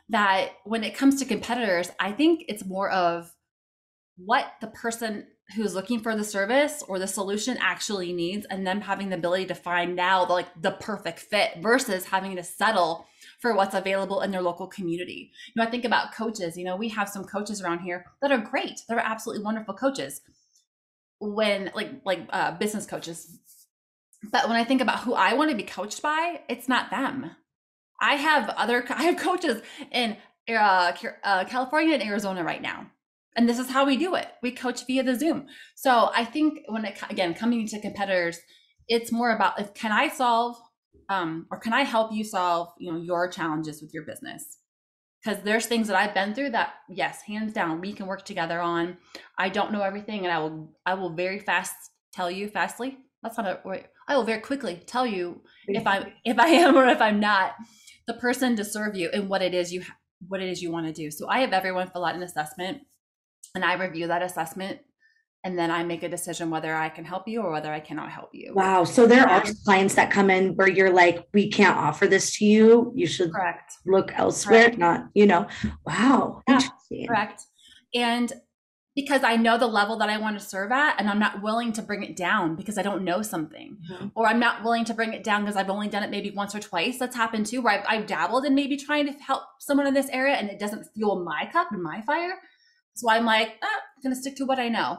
that 0.08 0.50
when 0.64 0.84
it 0.84 0.94
comes 0.94 1.18
to 1.18 1.24
competitors 1.24 1.90
i 1.98 2.12
think 2.12 2.44
it's 2.48 2.64
more 2.64 2.90
of 2.90 3.32
what 4.16 4.52
the 4.60 4.66
person 4.68 5.26
who's 5.54 5.74
looking 5.74 6.00
for 6.00 6.16
the 6.16 6.24
service 6.24 6.82
or 6.86 6.98
the 6.98 7.06
solution 7.06 7.56
actually 7.60 8.12
needs 8.12 8.46
and 8.50 8.66
them 8.66 8.80
having 8.80 9.08
the 9.08 9.16
ability 9.16 9.46
to 9.46 9.54
find 9.54 9.96
now 9.96 10.26
like 10.26 10.46
the 10.60 10.72
perfect 10.72 11.18
fit 11.18 11.52
versus 11.60 12.04
having 12.04 12.36
to 12.36 12.42
settle 12.42 13.06
for 13.40 13.54
what's 13.54 13.74
available 13.74 14.20
in 14.20 14.30
their 14.30 14.42
local 14.42 14.66
community. 14.66 15.32
You 15.48 15.52
know, 15.56 15.66
I 15.66 15.70
think 15.70 15.84
about 15.84 16.14
coaches, 16.14 16.56
you 16.56 16.64
know, 16.64 16.76
we 16.76 16.88
have 16.90 17.08
some 17.08 17.24
coaches 17.24 17.62
around 17.62 17.80
here 17.80 18.04
that 18.22 18.30
are 18.30 18.38
great. 18.38 18.80
They're 18.88 18.98
absolutely 18.98 19.44
wonderful 19.44 19.74
coaches. 19.74 20.20
When 21.22 21.70
like 21.74 21.90
like 22.06 22.20
uh, 22.30 22.52
business 22.52 22.86
coaches. 22.86 23.38
But 24.32 24.48
when 24.48 24.56
I 24.56 24.64
think 24.64 24.80
about 24.80 25.00
who 25.00 25.12
I 25.12 25.34
want 25.34 25.50
to 25.50 25.56
be 25.56 25.62
coached 25.62 26.00
by, 26.00 26.40
it's 26.48 26.66
not 26.66 26.90
them. 26.90 27.30
I 28.00 28.14
have 28.14 28.48
other 28.50 28.84
I 28.88 29.04
have 29.04 29.18
coaches 29.18 29.60
in 29.90 30.16
uh, 30.48 30.92
uh, 31.22 31.44
California 31.44 31.94
and 31.94 32.02
Arizona 32.02 32.42
right 32.42 32.62
now. 32.62 32.86
And 33.36 33.48
this 33.48 33.58
is 33.58 33.70
how 33.70 33.86
we 33.86 33.96
do 33.96 34.14
it. 34.16 34.26
We 34.42 34.50
coach 34.52 34.86
via 34.86 35.02
the 35.02 35.14
Zoom. 35.14 35.46
So 35.76 36.10
I 36.14 36.24
think 36.24 36.60
when 36.68 36.84
it 36.84 36.98
again 37.08 37.34
coming 37.34 37.66
to 37.68 37.80
competitors, 37.80 38.38
it's 38.88 39.12
more 39.12 39.34
about 39.34 39.60
if 39.60 39.72
can 39.74 39.92
I 39.92 40.08
solve 40.08 40.56
um, 41.08 41.46
or 41.50 41.58
can 41.58 41.72
I 41.72 41.82
help 41.82 42.12
you 42.12 42.24
solve, 42.24 42.68
you 42.78 42.90
know, 42.90 42.98
your 42.98 43.28
challenges 43.28 43.82
with 43.82 43.92
your 43.92 44.04
business? 44.04 44.58
Because 45.22 45.42
there's 45.42 45.66
things 45.66 45.88
that 45.88 45.96
I've 45.96 46.14
been 46.14 46.34
through 46.34 46.50
that, 46.50 46.74
yes, 46.88 47.20
hands 47.22 47.52
down, 47.52 47.80
we 47.80 47.92
can 47.92 48.06
work 48.06 48.24
together 48.24 48.60
on. 48.60 48.96
I 49.36 49.50
don't 49.50 49.72
know 49.72 49.82
everything, 49.82 50.24
and 50.24 50.32
I 50.32 50.38
will, 50.38 50.72
I 50.86 50.94
will 50.94 51.10
very 51.10 51.40
fast 51.40 51.74
tell 52.12 52.30
you 52.30 52.48
fastly. 52.48 52.96
That's 53.22 53.36
not 53.36 53.46
a 53.46 53.60
word. 53.64 53.86
I 54.08 54.16
will 54.16 54.24
very 54.24 54.40
quickly 54.40 54.82
tell 54.86 55.06
you 55.06 55.42
if 55.68 55.86
I 55.86 56.12
if 56.24 56.38
I 56.38 56.48
am 56.48 56.76
or 56.76 56.86
if 56.86 57.02
I'm 57.02 57.20
not 57.20 57.54
the 58.06 58.14
person 58.14 58.56
to 58.56 58.64
serve 58.64 58.96
you 58.96 59.10
and 59.12 59.28
what 59.28 59.42
it 59.42 59.52
is 59.52 59.72
you 59.72 59.84
what 60.26 60.40
it 60.40 60.48
is 60.48 60.62
you 60.62 60.72
want 60.72 60.86
to 60.86 60.92
do. 60.92 61.10
So 61.10 61.28
I 61.28 61.40
have 61.40 61.52
everyone 61.52 61.90
fill 61.90 62.04
out 62.04 62.14
an 62.14 62.22
assessment, 62.22 62.80
and 63.54 63.64
I 63.64 63.74
review 63.74 64.06
that 64.08 64.22
assessment 64.22 64.80
and 65.42 65.58
then 65.58 65.70
I 65.70 65.84
make 65.84 66.02
a 66.02 66.08
decision 66.08 66.50
whether 66.50 66.74
I 66.74 66.90
can 66.90 67.04
help 67.04 67.26
you 67.26 67.40
or 67.40 67.50
whether 67.50 67.72
I 67.72 67.80
cannot 67.80 68.10
help 68.10 68.30
you. 68.34 68.52
Wow. 68.54 68.84
So 68.84 69.06
there 69.06 69.26
are 69.26 69.42
clients 69.64 69.94
that 69.94 70.10
come 70.10 70.28
in 70.28 70.54
where 70.54 70.68
you're 70.68 70.92
like, 70.92 71.26
we 71.32 71.50
can't 71.50 71.76
offer 71.76 72.06
this 72.06 72.36
to 72.38 72.44
you. 72.44 72.92
You 72.94 73.06
should 73.06 73.32
correct 73.32 73.72
look 73.86 74.12
elsewhere. 74.14 74.64
Correct. 74.64 74.78
Not, 74.78 75.08
you 75.14 75.26
know, 75.26 75.46
wow. 75.86 76.42
Yeah, 76.46 76.60
correct. 77.06 77.44
And 77.94 78.32
because 78.94 79.22
I 79.24 79.36
know 79.36 79.56
the 79.56 79.66
level 79.66 79.96
that 79.98 80.10
I 80.10 80.18
want 80.18 80.38
to 80.38 80.44
serve 80.44 80.72
at, 80.72 80.96
and 80.98 81.08
I'm 81.08 81.18
not 81.18 81.42
willing 81.42 81.72
to 81.74 81.82
bring 81.82 82.02
it 82.02 82.16
down 82.16 82.54
because 82.56 82.76
I 82.76 82.82
don't 82.82 83.02
know 83.02 83.22
something, 83.22 83.78
mm-hmm. 83.90 84.08
or 84.14 84.26
I'm 84.26 84.40
not 84.40 84.62
willing 84.62 84.84
to 84.86 84.94
bring 84.94 85.14
it 85.14 85.24
down 85.24 85.42
because 85.42 85.56
I've 85.56 85.70
only 85.70 85.88
done 85.88 86.02
it 86.02 86.10
maybe 86.10 86.32
once 86.32 86.54
or 86.54 86.60
twice. 86.60 86.98
That's 86.98 87.16
happened 87.16 87.46
too, 87.46 87.62
where 87.62 87.80
I've, 87.80 87.86
I've 87.88 88.06
dabbled 88.06 88.44
in 88.44 88.54
maybe 88.54 88.76
trying 88.76 89.06
to 89.06 89.12
help 89.20 89.44
someone 89.58 89.86
in 89.86 89.94
this 89.94 90.08
area 90.10 90.34
and 90.34 90.50
it 90.50 90.58
doesn't 90.58 90.86
fuel 90.94 91.24
my 91.24 91.48
cup 91.50 91.68
and 91.72 91.82
my 91.82 92.02
fire. 92.02 92.34
So 92.94 93.10
I'm 93.10 93.24
like, 93.24 93.56
ah, 93.62 93.66
I'm 93.66 94.02
going 94.02 94.14
to 94.14 94.20
stick 94.20 94.36
to 94.36 94.44
what 94.44 94.58
I 94.58 94.68
know. 94.68 94.98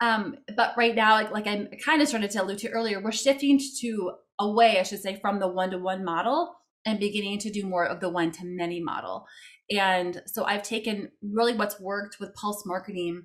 Um, 0.00 0.36
but 0.56 0.74
right 0.76 0.94
now, 0.94 1.14
like, 1.14 1.30
like 1.30 1.46
I 1.46 1.68
kind 1.84 2.02
of 2.02 2.08
started 2.08 2.30
to 2.32 2.42
allude 2.42 2.58
to 2.58 2.70
earlier, 2.70 3.00
we're 3.00 3.12
shifting 3.12 3.60
to 3.80 4.12
away, 4.38 4.78
I 4.78 4.82
should 4.82 5.00
say, 5.00 5.18
from 5.20 5.38
the 5.38 5.48
one 5.48 5.70
to 5.70 5.78
one 5.78 6.04
model 6.04 6.54
and 6.84 6.98
beginning 6.98 7.38
to 7.40 7.50
do 7.50 7.64
more 7.64 7.86
of 7.86 8.00
the 8.00 8.08
one 8.08 8.30
to 8.32 8.44
many 8.44 8.80
model. 8.80 9.26
And 9.70 10.20
so 10.26 10.44
I've 10.44 10.62
taken 10.62 11.10
really 11.22 11.54
what's 11.54 11.80
worked 11.80 12.16
with 12.20 12.34
Pulse 12.34 12.64
Marketing 12.66 13.22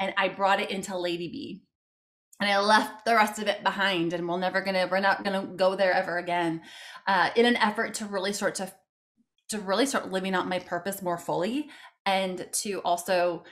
and 0.00 0.12
I 0.16 0.28
brought 0.28 0.60
it 0.60 0.70
into 0.70 0.96
ladybee. 0.96 1.60
And 2.40 2.48
I 2.48 2.60
left 2.60 3.04
the 3.04 3.16
rest 3.16 3.40
of 3.40 3.48
it 3.48 3.64
behind, 3.64 4.12
and 4.12 4.28
we're 4.28 4.38
never 4.38 4.60
gonna, 4.60 4.86
we're 4.88 5.00
not 5.00 5.24
gonna 5.24 5.44
go 5.56 5.74
there 5.74 5.92
ever 5.92 6.18
again. 6.18 6.62
Uh, 7.04 7.30
in 7.34 7.46
an 7.46 7.56
effort 7.56 7.94
to 7.94 8.04
really 8.04 8.32
start 8.32 8.54
to, 8.56 8.72
to 9.48 9.58
really 9.58 9.86
start 9.86 10.12
living 10.12 10.36
out 10.36 10.46
my 10.46 10.60
purpose 10.60 11.02
more 11.02 11.18
fully, 11.18 11.68
and 12.08 12.48
to 12.52 12.80
also 12.80 13.44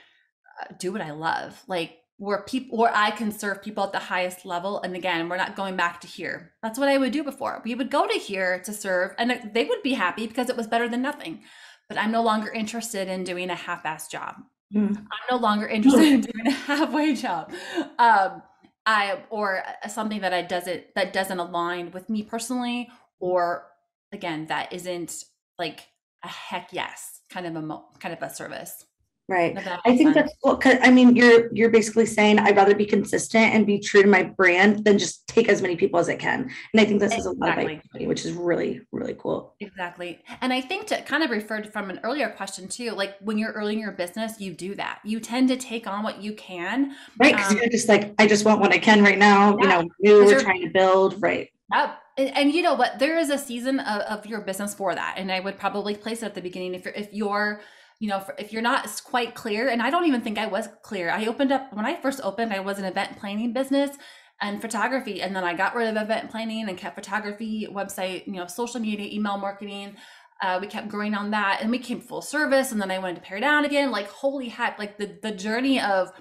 uh, 0.59 0.73
do 0.79 0.91
what 0.91 1.01
I 1.01 1.11
love. 1.11 1.61
Like 1.67 1.99
where 2.17 2.41
people 2.41 2.79
where 2.79 2.91
I 2.95 3.11
can 3.11 3.31
serve 3.31 3.61
people 3.61 3.83
at 3.83 3.91
the 3.91 3.99
highest 3.99 4.45
level. 4.45 4.81
And 4.81 4.95
again, 4.95 5.29
we're 5.29 5.37
not 5.37 5.55
going 5.55 5.75
back 5.75 6.01
to 6.01 6.07
here. 6.07 6.53
That's 6.63 6.79
what 6.79 6.89
I 6.89 6.97
would 6.97 7.13
do 7.13 7.23
before. 7.23 7.61
We 7.63 7.75
would 7.75 7.91
go 7.91 8.07
to 8.07 8.19
here 8.19 8.59
to 8.65 8.73
serve, 8.73 9.13
and 9.19 9.51
they 9.53 9.65
would 9.65 9.83
be 9.83 9.93
happy 9.93 10.25
because 10.25 10.49
it 10.49 10.57
was 10.57 10.65
better 10.65 10.89
than 10.89 11.03
nothing. 11.03 11.43
But 11.87 11.99
I'm 11.99 12.11
no 12.11 12.23
longer 12.23 12.51
interested 12.51 13.07
in 13.07 13.23
doing 13.23 13.49
a 13.49 13.55
half-ass 13.55 14.09
job. 14.09 14.35
Mm. 14.75 14.97
I'm 14.97 15.27
no 15.29 15.37
longer 15.37 15.67
interested 15.67 16.03
in 16.03 16.21
doing 16.31 16.47
a 16.47 16.51
halfway 16.51 17.13
job. 17.13 17.53
Um, 17.99 18.41
I 18.85 19.19
or 19.29 19.63
something 19.87 20.21
that 20.21 20.33
I 20.33 20.41
doesn't 20.41 20.95
that 20.95 21.13
doesn't 21.13 21.39
align 21.39 21.91
with 21.91 22.09
me 22.09 22.23
personally, 22.23 22.89
or 23.19 23.67
again, 24.11 24.47
that 24.47 24.73
isn't 24.73 25.23
like 25.59 25.81
a 26.23 26.27
heck 26.27 26.69
yes 26.71 27.17
kind 27.29 27.45
of 27.45 27.55
a 27.55 27.81
kind 27.99 28.13
of 28.13 28.21
a 28.21 28.33
service. 28.33 28.85
Right. 29.29 29.57
I 29.85 29.97
think 29.97 30.13
that's 30.13 30.33
cool. 30.41 30.55
Cause 30.55 30.77
I 30.81 30.89
mean, 30.89 31.13
you're, 31.13 31.53
you're 31.53 31.69
basically 31.69 32.05
saying 32.05 32.39
I'd 32.39 32.55
rather 32.55 32.73
be 32.73 32.85
consistent 32.85 33.53
and 33.53 33.65
be 33.65 33.77
true 33.77 34.01
to 34.01 34.07
my 34.07 34.23
brand 34.23 34.85
than 34.85 34.97
just 34.97 35.27
take 35.27 35.49
as 35.49 35.61
many 35.61 35.75
people 35.75 35.99
as 35.99 36.07
I 36.07 36.15
can. 36.15 36.49
And 36.73 36.79
I 36.79 36.85
think 36.85 37.01
this 37.01 37.11
exactly. 37.11 37.19
is 37.19 37.25
a 37.25 37.31
lot 37.31 37.59
of 37.59 37.65
identity, 37.65 38.07
which 38.07 38.25
is 38.25 38.31
really, 38.31 38.79
really 38.93 39.17
cool. 39.19 39.53
Exactly. 39.59 40.23
And 40.39 40.53
I 40.53 40.61
think 40.61 40.87
to 40.87 41.01
kind 41.01 41.23
of 41.23 41.29
referred 41.29 41.73
from 41.73 41.89
an 41.89 41.99
earlier 42.05 42.29
question 42.29 42.69
too, 42.69 42.91
like 42.91 43.17
when 43.19 43.37
you're 43.37 43.51
early 43.51 43.73
in 43.73 43.79
your 43.79 43.91
business, 43.91 44.39
you 44.39 44.53
do 44.53 44.75
that. 44.75 44.99
You 45.03 45.19
tend 45.19 45.49
to 45.49 45.57
take 45.57 45.87
on 45.87 46.03
what 46.03 46.23
you 46.23 46.31
can. 46.31 46.95
Right. 47.19 47.35
Cause 47.35 47.51
um, 47.51 47.57
you're 47.57 47.67
just 47.67 47.89
like, 47.89 48.13
I 48.19 48.27
just 48.27 48.45
want 48.45 48.61
what 48.61 48.71
I 48.71 48.77
can 48.77 49.03
right 49.03 49.17
now. 49.17 49.57
Yeah, 49.57 49.63
you 49.63 49.67
know, 49.67 49.89
new 49.99 50.25
we're 50.25 50.39
trying 50.39 50.61
to 50.61 50.69
build. 50.69 51.21
Right. 51.21 51.49
Yep. 51.71 51.99
And, 52.17 52.37
and, 52.37 52.51
you 52.53 52.61
know 52.61 52.75
what? 52.75 52.97
There 52.99 53.17
is 53.17 53.29
a 53.29 53.37
season 53.37 53.79
of, 53.79 54.01
of 54.01 54.25
your 54.25 54.41
business 54.41 54.73
for 54.73 54.95
that. 54.95 55.15
And 55.17 55.31
I 55.31 55.39
would 55.39 55.59
probably 55.59 55.95
place 55.95 56.23
it 56.23 56.27
at 56.27 56.35
the 56.35 56.41
beginning 56.41 56.73
if 56.73 56.85
you're, 56.85 56.93
if 56.93 57.13
you're, 57.13 57.61
you 57.99 58.07
know, 58.07 58.23
if 58.37 58.53
you're 58.53 58.61
not 58.61 58.89
quite 59.03 59.35
clear, 59.35 59.69
and 59.69 59.81
I 59.81 59.89
don't 59.89 60.05
even 60.05 60.21
think 60.21 60.37
I 60.37 60.47
was 60.47 60.69
clear. 60.83 61.09
I 61.09 61.25
opened 61.25 61.51
up 61.51 61.73
when 61.73 61.85
I 61.85 61.99
first 61.99 62.21
opened, 62.23 62.53
I 62.53 62.59
was 62.59 62.79
an 62.79 62.85
event 62.85 63.17
planning 63.17 63.53
business 63.53 63.97
and 64.39 64.61
photography, 64.61 65.21
and 65.21 65.35
then 65.35 65.43
I 65.43 65.55
got 65.55 65.75
rid 65.75 65.87
of 65.87 66.01
event 66.01 66.29
planning 66.29 66.69
and 66.69 66.77
kept 66.77 66.95
photography, 66.95 67.67
website, 67.69 68.27
you 68.27 68.33
know, 68.33 68.45
social 68.45 68.79
media, 68.79 69.09
email 69.11 69.37
marketing. 69.37 69.95
Uh, 70.41 70.59
we 70.61 70.67
kept 70.67 70.89
growing 70.89 71.15
on 71.15 71.31
that, 71.31 71.59
and 71.61 71.71
we 71.71 71.79
came 71.79 71.99
full 71.99 72.21
service, 72.21 72.71
and 72.71 72.79
then 72.79 72.91
I 72.91 72.99
wanted 72.99 73.15
to 73.15 73.21
pare 73.21 73.39
down 73.39 73.65
again. 73.65 73.89
Like 73.89 74.07
holy 74.07 74.49
heck! 74.49 74.77
Like 74.77 74.97
the 74.99 75.17
the 75.23 75.31
journey 75.31 75.81
of 75.81 76.11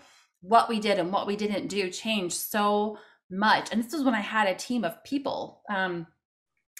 what 0.40 0.70
we 0.70 0.80
did 0.80 0.98
and 0.98 1.12
what 1.12 1.26
we 1.26 1.36
didn't 1.36 1.68
do 1.68 1.90
changed 1.90 2.36
so 2.36 2.98
much. 3.30 3.68
And 3.72 3.82
this 3.82 3.92
was 3.92 4.04
when 4.04 4.14
I 4.14 4.20
had 4.20 4.48
a 4.48 4.54
team 4.54 4.84
of 4.84 5.02
people 5.04 5.62
um, 5.70 6.06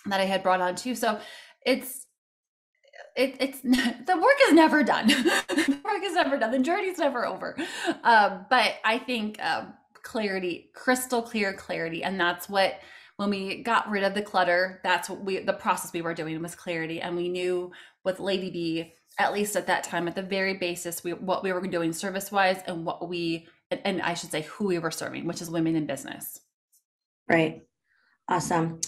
that 0.07 0.21
I 0.21 0.25
had 0.25 0.43
brought 0.43 0.61
on 0.61 0.75
too. 0.75 0.95
So 0.95 1.19
it's 1.65 2.07
it, 3.17 3.37
it's 3.41 3.61
the 3.63 4.17
work 4.17 4.37
is 4.49 4.55
never 4.55 4.83
done. 4.83 5.07
the 5.09 5.81
work 5.85 6.03
is 6.03 6.15
never 6.15 6.39
done. 6.39 6.51
The 6.51 6.59
journey's 6.59 6.99
never 6.99 7.27
over. 7.27 7.57
Um, 8.05 8.47
but 8.51 8.75
I 8.85 8.99
think 8.99 9.43
um, 9.43 9.75
clarity, 10.03 10.71
crystal 10.75 11.23
clear 11.23 11.53
clarity, 11.55 12.05
and 12.05 12.19
that's 12.19 12.49
what 12.49 12.81
when 13.17 13.31
we 13.31 13.63
got 13.63 13.89
rid 13.89 14.05
of 14.05 14.15
the 14.15 14.23
clutter, 14.23 14.81
that's 14.85 15.09
what 15.09 15.25
we 15.25 15.39
the 15.39 15.53
process 15.53 15.93
we 15.93 16.03
were 16.03 16.15
doing 16.15 16.41
was 16.43 16.55
clarity, 16.55 17.01
and 17.01 17.17
we 17.17 17.29
knew 17.29 17.73
with 18.05 18.21
ladybee, 18.21 18.85
at 19.19 19.33
least 19.33 19.57
at 19.57 19.67
that 19.67 19.85
time, 19.85 20.09
at 20.09 20.15
the 20.15 20.23
very 20.23 20.55
basis, 20.55 21.03
we 21.03 21.13
what 21.13 21.43
we 21.43 21.53
were 21.53 21.67
doing 21.67 21.93
service 21.93 22.31
wise 22.31 22.59
and 22.67 22.85
what 22.85 23.09
we 23.09 23.47
and, 23.71 23.81
and 23.85 24.03
I 24.03 24.15
should 24.15 24.31
say 24.31 24.43
who 24.43 24.67
we 24.67 24.79
were 24.79 24.91
serving, 24.91 25.27
which 25.27 25.43
is 25.43 25.51
women 25.51 25.77
in 25.77 25.87
business. 25.87 26.41
Right. 27.29 27.63
Awesome. 28.29 28.81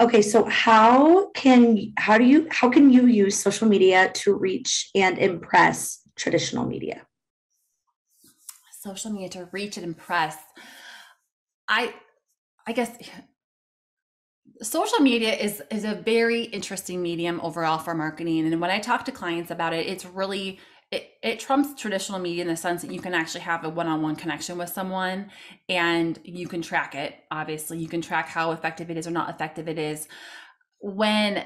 Okay, 0.00 0.22
so 0.22 0.44
how 0.44 1.30
can 1.30 1.92
how 1.96 2.18
do 2.18 2.24
you 2.24 2.46
how 2.50 2.68
can 2.68 2.90
you 2.90 3.06
use 3.06 3.38
social 3.38 3.68
media 3.68 4.10
to 4.14 4.34
reach 4.34 4.90
and 4.94 5.18
impress 5.18 6.02
traditional 6.16 6.66
media? 6.66 7.06
Social 8.80 9.10
media 9.10 9.28
to 9.30 9.48
reach 9.52 9.76
and 9.76 9.84
impress. 9.84 10.36
I 11.68 11.94
I 12.66 12.72
guess 12.72 12.96
social 14.62 14.98
media 15.00 15.34
is 15.34 15.62
is 15.70 15.84
a 15.84 15.94
very 15.94 16.42
interesting 16.44 17.02
medium 17.02 17.40
overall 17.42 17.78
for 17.78 17.94
marketing. 17.94 18.46
And 18.46 18.60
when 18.60 18.70
I 18.70 18.78
talk 18.78 19.04
to 19.06 19.12
clients 19.12 19.50
about 19.50 19.72
it, 19.72 19.86
it's 19.86 20.04
really 20.04 20.58
it, 20.90 21.10
it 21.22 21.38
trumps 21.38 21.80
traditional 21.80 22.18
media 22.18 22.42
in 22.42 22.48
the 22.48 22.56
sense 22.56 22.82
that 22.82 22.90
you 22.90 23.00
can 23.00 23.12
actually 23.12 23.42
have 23.42 23.64
a 23.64 23.68
one-on-one 23.68 24.16
connection 24.16 24.56
with 24.56 24.70
someone 24.70 25.30
and 25.68 26.18
you 26.24 26.48
can 26.48 26.62
track 26.62 26.94
it 26.94 27.14
obviously. 27.30 27.78
You 27.78 27.88
can 27.88 28.00
track 28.00 28.28
how 28.28 28.52
effective 28.52 28.90
it 28.90 28.96
is 28.96 29.06
or 29.06 29.10
not 29.10 29.28
effective 29.28 29.68
it 29.68 29.78
is. 29.78 30.08
When 30.80 31.44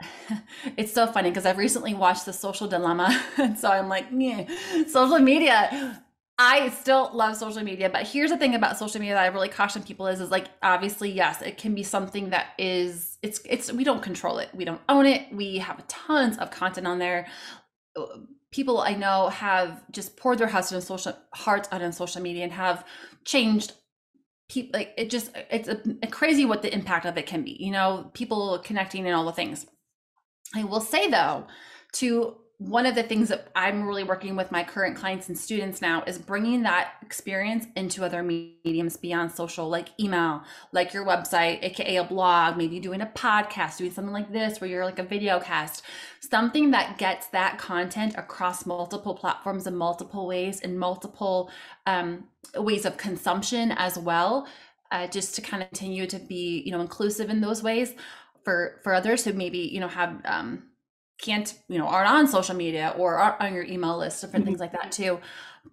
it's 0.76 0.92
so 0.92 1.08
funny 1.08 1.28
because 1.28 1.44
i've 1.44 1.58
recently 1.58 1.92
watched 1.92 2.24
the 2.24 2.32
social 2.32 2.68
dilemma 2.68 3.20
and 3.36 3.58
so 3.58 3.68
i'm 3.68 3.88
like 3.88 4.06
yeah 4.12 4.44
social 4.86 5.18
media 5.18 6.00
i 6.38 6.68
still 6.70 7.10
love 7.12 7.36
social 7.36 7.62
media 7.62 7.88
but 7.90 8.06
here's 8.06 8.30
the 8.30 8.38
thing 8.38 8.54
about 8.54 8.78
social 8.78 9.00
media 9.00 9.14
that 9.14 9.24
i 9.24 9.26
really 9.26 9.48
caution 9.48 9.82
people 9.82 10.06
is 10.06 10.20
is 10.20 10.30
like 10.30 10.46
obviously 10.62 11.10
yes 11.10 11.42
it 11.42 11.58
can 11.58 11.74
be 11.74 11.82
something 11.82 12.30
that 12.30 12.48
is 12.58 13.08
it's 13.22 13.40
it's 13.44 13.72
we 13.72 13.84
don't 13.84 14.02
control 14.02 14.38
it. 14.38 14.48
We 14.54 14.64
don't 14.64 14.80
own 14.88 15.06
it. 15.06 15.32
We 15.32 15.58
have 15.58 15.86
tons 15.88 16.38
of 16.38 16.50
content 16.50 16.86
on 16.86 16.98
there. 16.98 17.26
People 18.50 18.78
I 18.78 18.94
know 18.94 19.28
have 19.28 19.82
just 19.90 20.16
poured 20.16 20.38
their 20.38 20.46
hearts 20.46 20.72
on 20.72 20.80
social 20.80 21.16
hearts 21.34 21.68
out 21.72 21.82
on 21.82 21.92
social 21.92 22.22
media 22.22 22.44
and 22.44 22.52
have 22.52 22.84
changed 23.24 23.72
people 24.48 24.78
like 24.78 24.94
it 24.96 25.10
just 25.10 25.30
it's 25.50 25.68
a, 25.68 25.80
a 26.02 26.06
crazy 26.06 26.44
what 26.44 26.62
the 26.62 26.72
impact 26.72 27.04
of 27.04 27.18
it 27.18 27.26
can 27.26 27.42
be 27.42 27.56
you 27.60 27.70
know 27.70 28.10
people 28.14 28.60
connecting 28.64 29.04
and 29.06 29.14
all 29.14 29.26
the 29.26 29.32
things. 29.32 29.66
I 30.54 30.64
will 30.64 30.80
say 30.80 31.10
though 31.10 31.46
to 31.94 32.36
one 32.58 32.86
of 32.86 32.96
the 32.96 33.04
things 33.04 33.28
that 33.28 33.46
I'm 33.54 33.86
really 33.86 34.02
working 34.02 34.34
with 34.34 34.50
my 34.50 34.64
current 34.64 34.96
clients 34.96 35.28
and 35.28 35.38
students 35.38 35.80
now 35.80 36.02
is 36.08 36.18
bringing 36.18 36.64
that 36.64 36.94
experience 37.02 37.66
into 37.76 38.04
other 38.04 38.20
mediums 38.20 38.96
beyond 38.96 39.30
social, 39.30 39.68
like 39.68 39.90
email, 40.00 40.42
like 40.72 40.92
your 40.92 41.06
website, 41.06 41.62
aka 41.62 41.96
a 41.96 42.04
blog, 42.04 42.56
maybe 42.56 42.80
doing 42.80 43.00
a 43.00 43.06
podcast, 43.06 43.78
doing 43.78 43.92
something 43.92 44.12
like 44.12 44.32
this 44.32 44.60
where 44.60 44.68
you're 44.68 44.84
like 44.84 44.98
a 44.98 45.04
video 45.04 45.38
cast, 45.38 45.84
something 46.18 46.72
that 46.72 46.98
gets 46.98 47.28
that 47.28 47.58
content 47.58 48.16
across 48.16 48.66
multiple 48.66 49.14
platforms 49.14 49.68
in 49.68 49.76
multiple 49.76 50.26
ways, 50.26 50.60
in 50.60 50.76
multiple 50.76 51.52
um, 51.86 52.24
ways 52.56 52.84
of 52.84 52.96
consumption 52.96 53.70
as 53.76 53.96
well, 53.96 54.48
uh, 54.90 55.06
just 55.06 55.36
to 55.36 55.42
kind 55.42 55.62
of 55.62 55.68
continue 55.68 56.08
to 56.08 56.18
be, 56.18 56.64
you 56.66 56.72
know, 56.72 56.80
inclusive 56.80 57.30
in 57.30 57.40
those 57.40 57.62
ways 57.62 57.94
for 58.42 58.80
for 58.82 58.94
others 58.94 59.24
who 59.24 59.32
maybe 59.32 59.58
you 59.58 59.78
know 59.78 59.88
have 59.88 60.20
um, 60.24 60.64
can't 61.18 61.58
you 61.68 61.78
know 61.78 61.86
aren't 61.86 62.08
on 62.08 62.26
social 62.26 62.54
media 62.54 62.94
or 62.96 63.16
are 63.16 63.36
on 63.40 63.52
your 63.52 63.64
email 63.64 63.98
list 63.98 64.20
different 64.20 64.44
mm-hmm. 64.44 64.52
things 64.52 64.60
like 64.60 64.72
that 64.72 64.92
too 64.92 65.18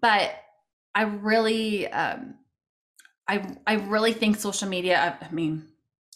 but 0.02 0.32
i 0.94 1.04
really 1.04 1.88
um 1.90 2.36
i 3.28 3.46
i 3.68 3.74
really 3.74 4.14
think 4.14 4.38
social 4.38 4.68
media 4.68 5.18
i, 5.22 5.26
I 5.26 5.32
mean 5.32 5.68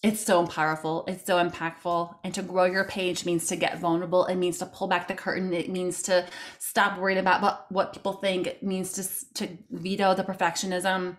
it's 0.02 0.24
so 0.24 0.48
powerful 0.48 1.04
it's 1.08 1.26
so 1.26 1.44
impactful 1.44 2.16
and 2.24 2.34
to 2.34 2.42
grow 2.42 2.64
your 2.64 2.86
page 2.86 3.26
means 3.26 3.48
to 3.48 3.56
get 3.56 3.80
vulnerable 3.80 4.26
it 4.26 4.36
means 4.36 4.58
to 4.58 4.66
pull 4.66 4.88
back 4.88 5.08
the 5.08 5.14
curtain 5.14 5.54
it 5.54 5.70
means 5.70 6.02
to 6.04 6.26
stop 6.58 6.98
worrying 6.98 7.20
about 7.20 7.42
what, 7.42 7.66
what 7.70 7.94
people 7.94 8.14
think 8.14 8.48
it 8.48 8.64
means 8.64 8.94
to 8.94 9.04
to 9.34 9.58
veto 9.72 10.16
the 10.16 10.24
perfectionism 10.24 11.18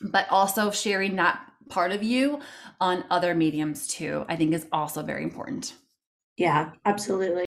but 0.00 0.26
also 0.30 0.70
sharing 0.70 1.16
that 1.16 1.40
part 1.68 1.92
of 1.92 2.02
you 2.02 2.40
on 2.80 3.04
other 3.08 3.34
mediums 3.34 3.86
too 3.86 4.24
i 4.28 4.34
think 4.34 4.52
is 4.52 4.66
also 4.72 5.02
very 5.02 5.22
important 5.22 5.74
yeah, 6.36 6.72
absolutely. 6.84 7.40